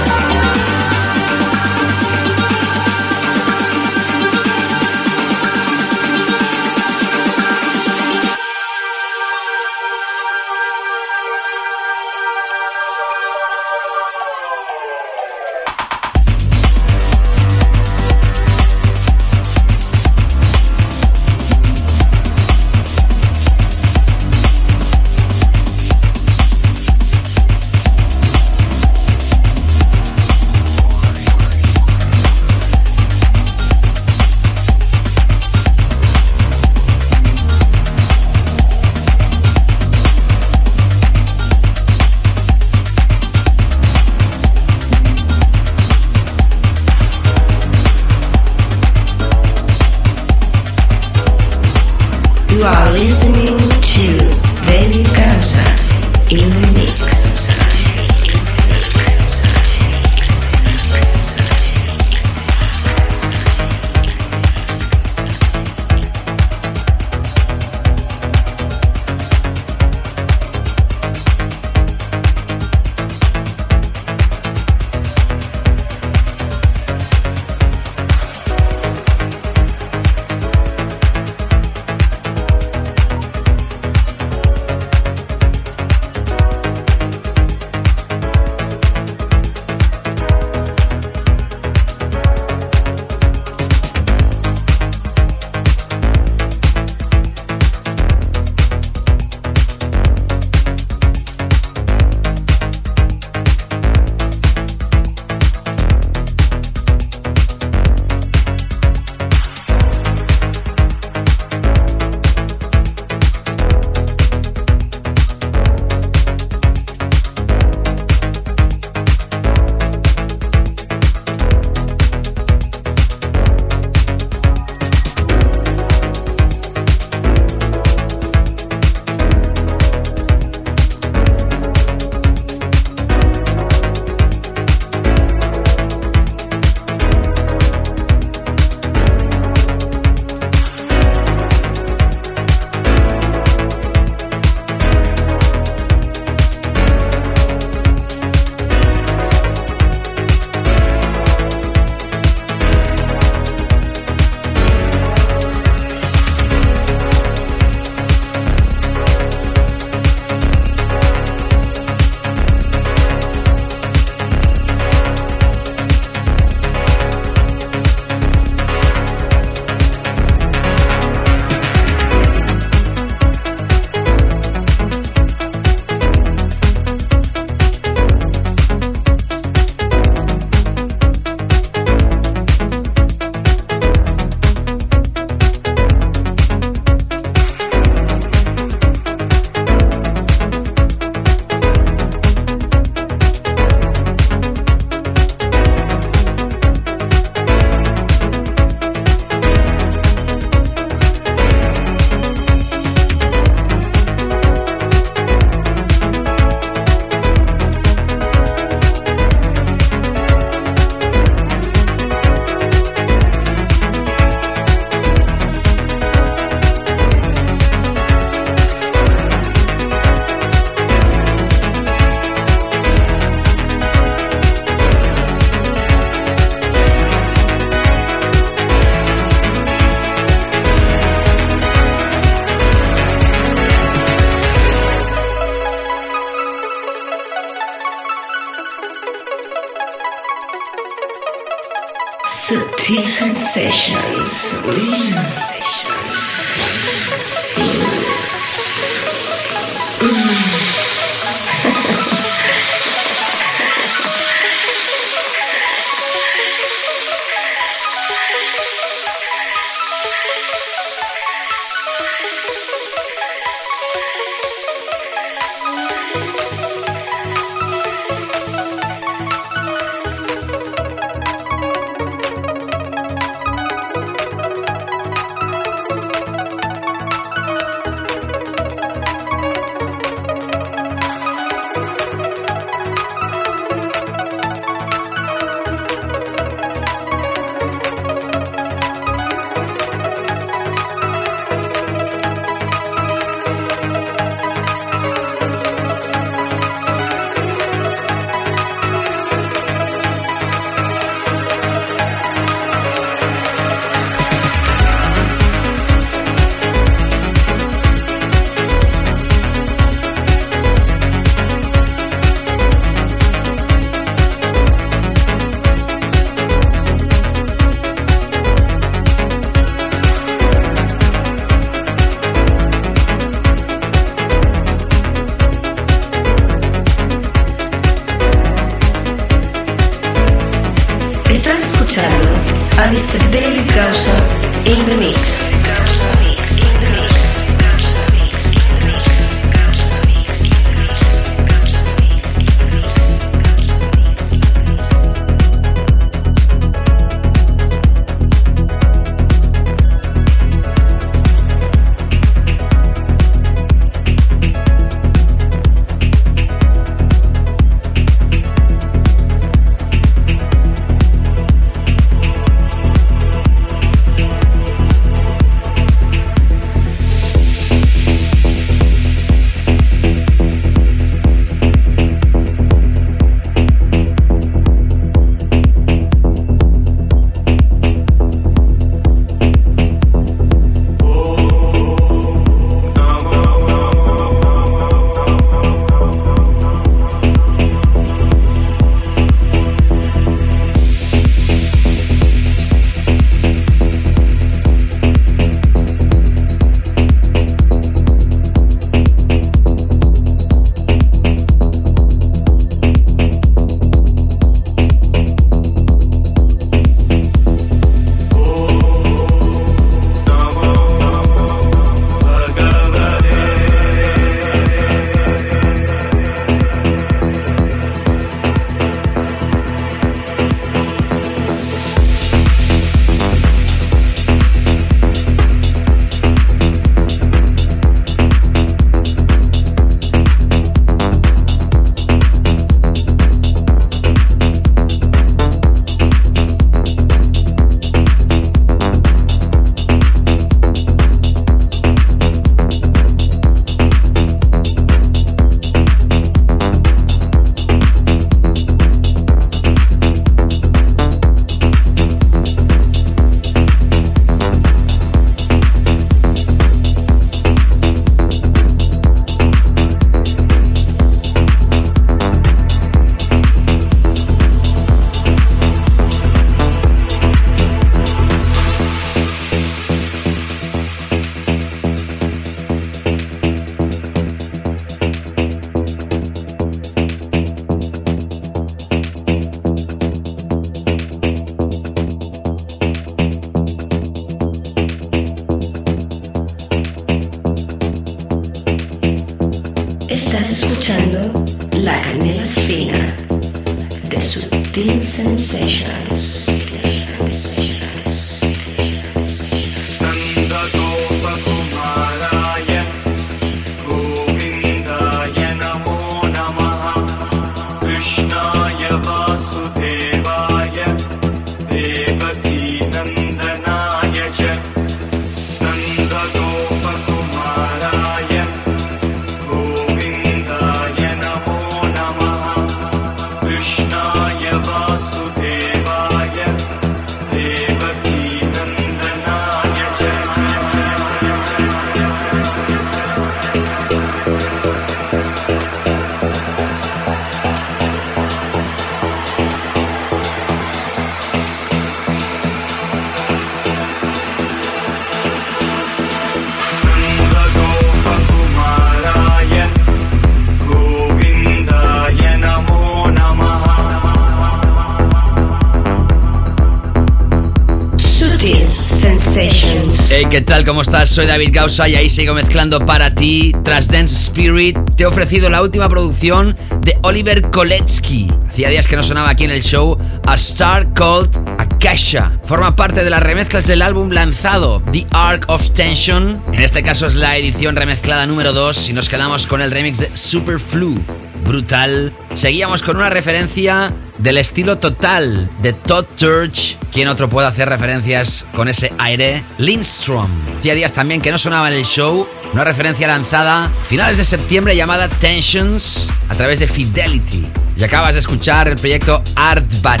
[560.38, 560.64] ¿Qué tal?
[560.64, 561.10] ¿Cómo estás?
[561.10, 563.52] Soy David Gausa y ahí sigo mezclando para ti.
[563.64, 568.28] Tras Dance Spirit, te he ofrecido la última producción de Oliver Koletsky.
[568.58, 569.96] Hacía días que no sonaba aquí en el show.
[570.26, 572.40] A Star Called Akasha.
[572.44, 576.42] Forma parte de las remezclas del álbum lanzado The Arc of Tension.
[576.52, 579.98] En este caso es la edición remezclada número 2 y nos quedamos con el remix
[579.98, 581.00] de Superflu.
[581.44, 582.12] Brutal.
[582.34, 586.78] Seguíamos con una referencia del estilo total de Todd Church.
[586.90, 589.44] ¿Quién otro puede hacer referencias con ese aire?
[589.58, 590.28] Lindstrom.
[590.58, 592.26] Hacía días también que no sonaba en el show.
[592.52, 597.67] Una referencia lanzada finales de septiembre llamada Tensions a través de Fidelity.
[597.78, 600.00] Y acabas de escuchar el proyecto Artbat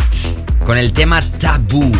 [0.66, 1.92] con el tema Taboo.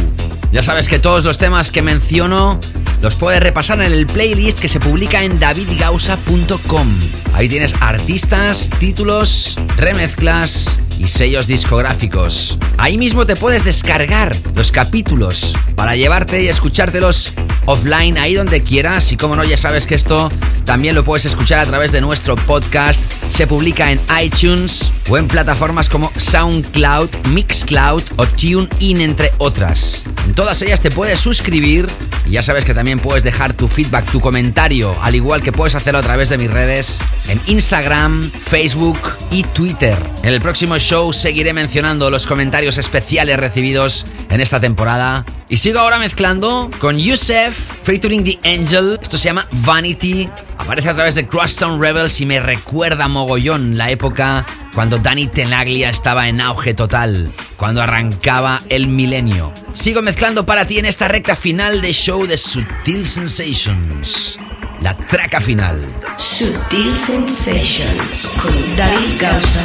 [0.51, 2.59] Ya sabes que todos los temas que menciono
[3.01, 6.99] los puedes repasar en el playlist que se publica en davidgausa.com.
[7.33, 12.59] Ahí tienes artistas, títulos, remezclas y sellos discográficos.
[12.77, 17.33] Ahí mismo te puedes descargar los capítulos para llevarte y escuchártelos
[17.67, 20.31] offline ahí donde quieras y como no ya sabes que esto
[20.65, 23.01] también lo puedes escuchar a través de nuestro podcast.
[23.31, 30.03] Se publica en iTunes o en plataformas como SoundCloud, Mixcloud o TuneIn entre otras.
[30.27, 31.87] En todas ellas te puedes suscribir
[32.27, 35.75] y ya sabes que también puedes dejar tu feedback, tu comentario, al igual que puedes
[35.75, 36.99] hacerlo a través de mis redes
[37.29, 38.99] en Instagram, Facebook
[39.31, 39.97] y Twitter.
[40.23, 45.27] En el próximo show seguiré mencionando los comentarios especiales recibidos en esta temporada.
[45.47, 47.55] Y sigo ahora mezclando con Yusef
[47.85, 48.99] featuring The Angel.
[49.01, 50.31] Esto se llama Vanity.
[50.57, 55.91] Aparece a través de Crosstown Rebels y me recuerda mogollón la época cuando Danny Tenaglia
[55.91, 59.53] estaba en auge total, cuando arrancaba el milenio.
[59.75, 64.39] Sigo mezclando para ti en esta recta final de show de Sutil Sensations.
[64.81, 65.79] La traca final.
[66.17, 69.63] Sutil Sensations con David Gausa.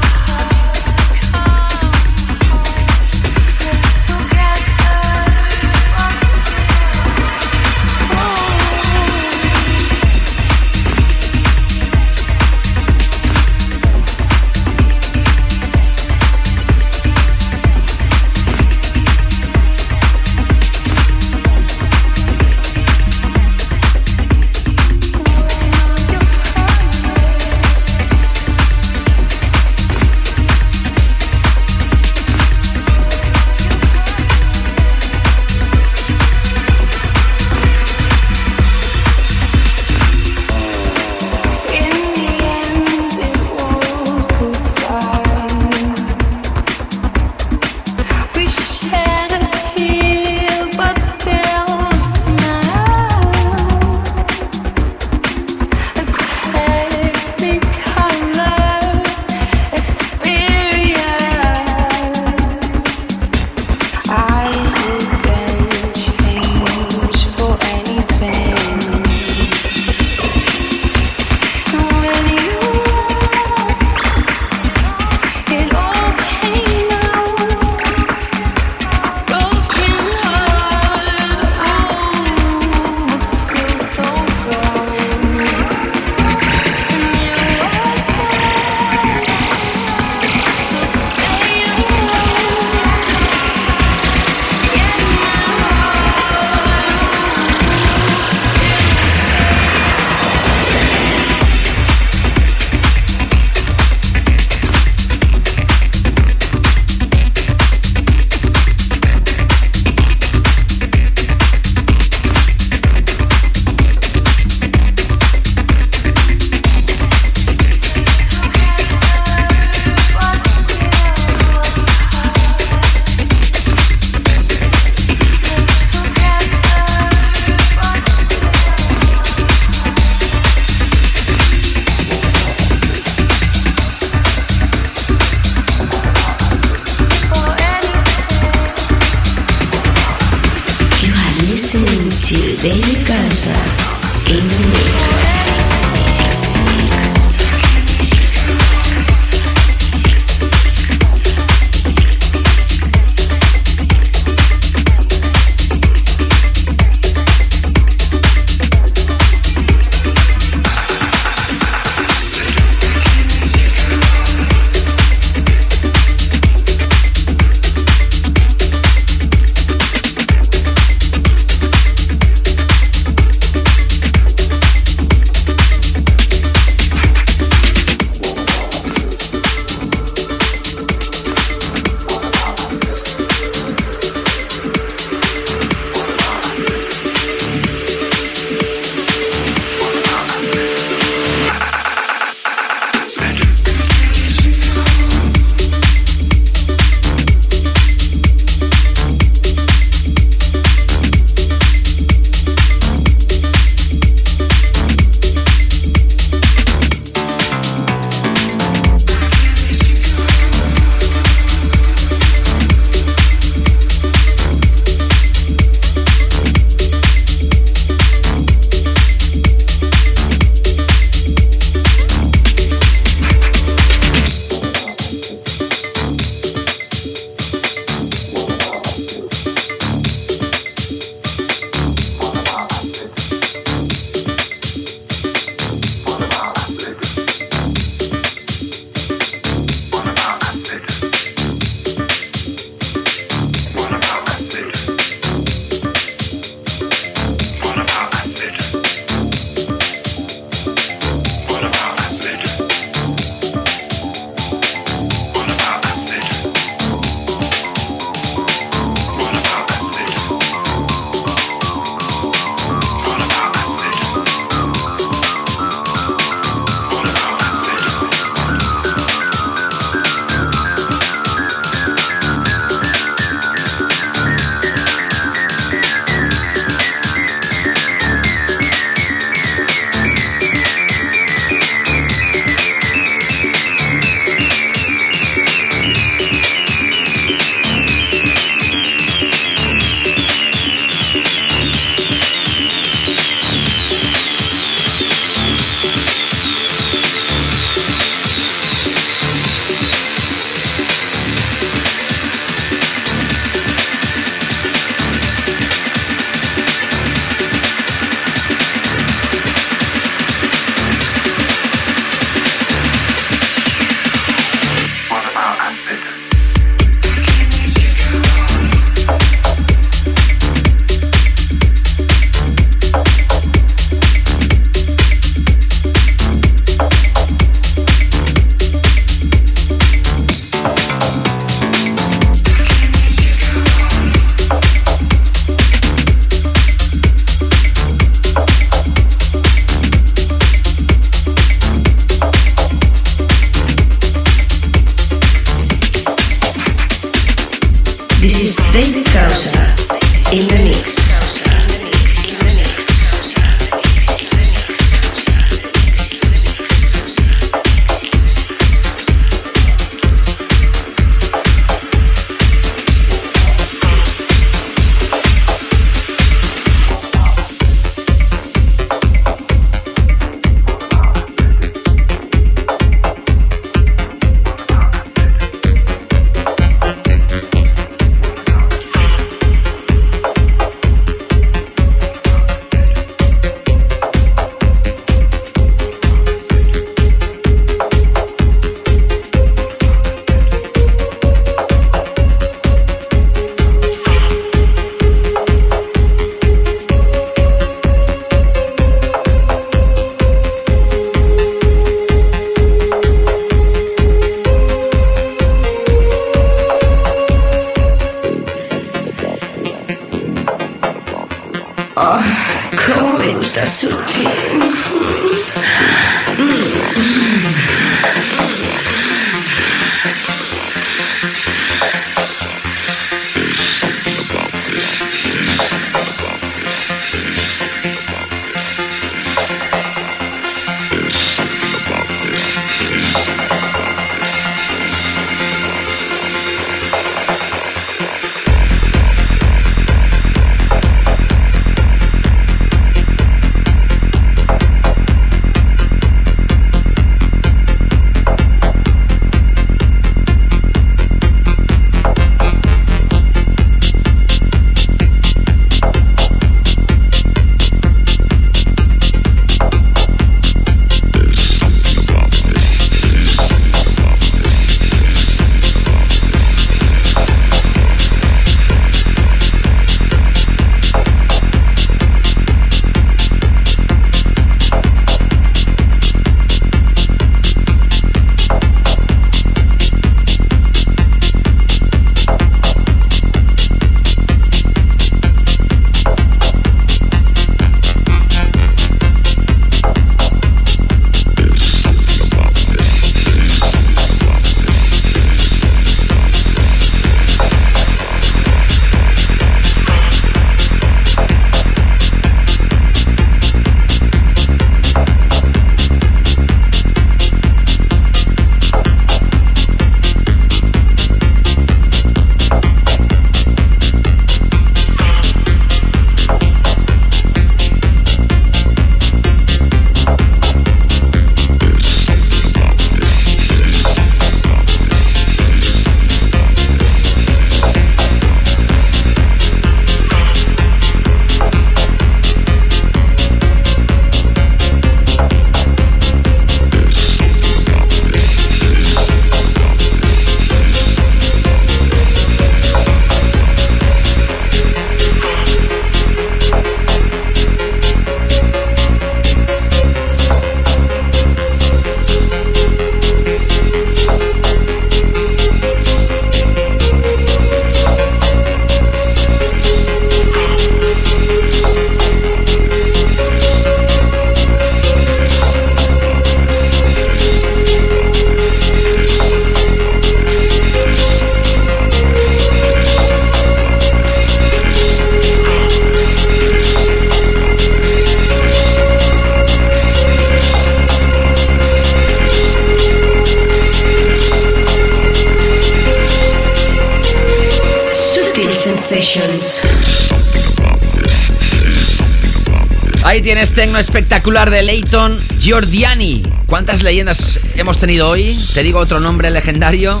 [594.30, 596.22] De Leighton Giordiani.
[596.46, 598.38] ¿Cuántas leyendas hemos tenido hoy?
[598.54, 600.00] Te digo otro nombre legendario.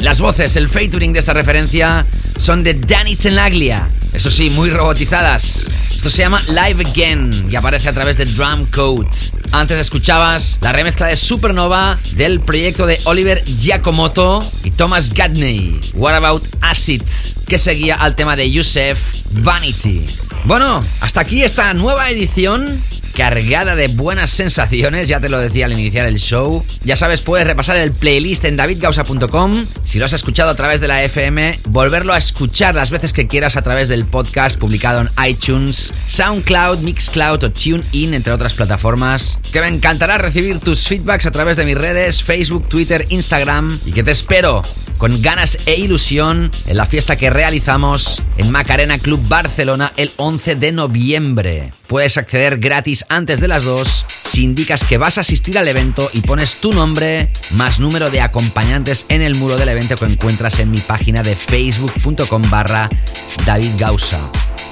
[0.00, 3.90] Las voces, el featuring de esta referencia son de Danny Tenaglia.
[4.12, 5.66] Eso sí, muy robotizadas.
[5.96, 9.08] Esto se llama Live Again y aparece a través de Drum Code.
[9.50, 15.80] Antes escuchabas la remezcla de Supernova del proyecto de Oliver Giacomoto y Thomas Gadney.
[15.94, 17.02] What About Acid?
[17.46, 18.98] Que seguía al tema de Yusef
[19.30, 20.04] Vanity.
[20.44, 22.78] Bueno, hasta aquí esta nueva edición
[23.14, 26.64] cargada de buenas sensaciones, ya te lo decía al iniciar el show.
[26.84, 29.66] Ya sabes, puedes repasar el playlist en davidgausa.com.
[29.84, 33.26] Si lo has escuchado a través de la FM, volverlo a escuchar las veces que
[33.26, 39.38] quieras a través del podcast publicado en iTunes, SoundCloud, Mixcloud o TuneIn, entre otras plataformas.
[39.52, 43.92] Que me encantará recibir tus feedbacks a través de mis redes, Facebook, Twitter, Instagram y
[43.92, 44.62] que te espero
[45.00, 50.56] con ganas e ilusión en la fiesta que realizamos en Macarena Club Barcelona el 11
[50.56, 51.72] de noviembre.
[51.86, 56.08] Puedes acceder gratis antes de las 2 si indicas que vas a asistir al evento
[56.14, 60.58] y pones tu nombre más número de acompañantes en el muro del evento que encuentras
[60.58, 62.88] en mi página de facebook.com barra
[63.44, 64.18] David Gausa.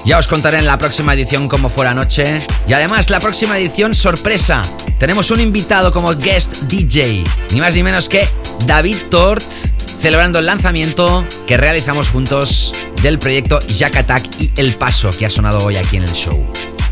[0.05, 2.41] Ya os contaré en la próxima edición cómo fue la noche.
[2.67, 4.63] Y además, la próxima edición, sorpresa.
[4.97, 7.23] Tenemos un invitado como guest DJ.
[7.51, 8.27] Ni más ni menos que
[8.65, 9.43] David Tort,
[9.99, 15.29] celebrando el lanzamiento que realizamos juntos del proyecto Jack Attack y El Paso, que ha
[15.29, 16.45] sonado hoy aquí en el show.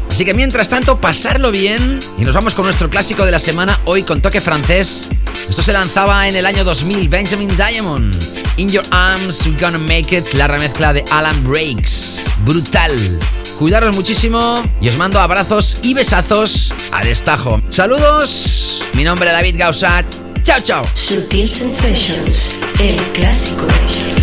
[0.10, 3.80] Así que mientras tanto, pasarlo bien y nos vamos con nuestro clásico de la semana,
[3.86, 5.10] hoy con toque francés.
[5.50, 8.16] Esto se lanzaba en el año 2000, Benjamin Diamond.
[8.58, 12.24] In Your Arms, We're Gonna Make It, la remezcla de Alan Breaks.
[12.46, 13.20] Brutal.
[13.60, 17.62] Cuidaros muchísimo y os mando abrazos y besazos a destajo.
[17.70, 20.27] Saludos, mi nombre es David Gausat.
[20.48, 20.86] Chao, chao.
[20.96, 23.68] Sutil Sensations, el clásico.
[23.68, 24.17] You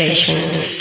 [0.00, 0.32] Sutil Sensations.
[0.32, 0.79] Sutil Sensations.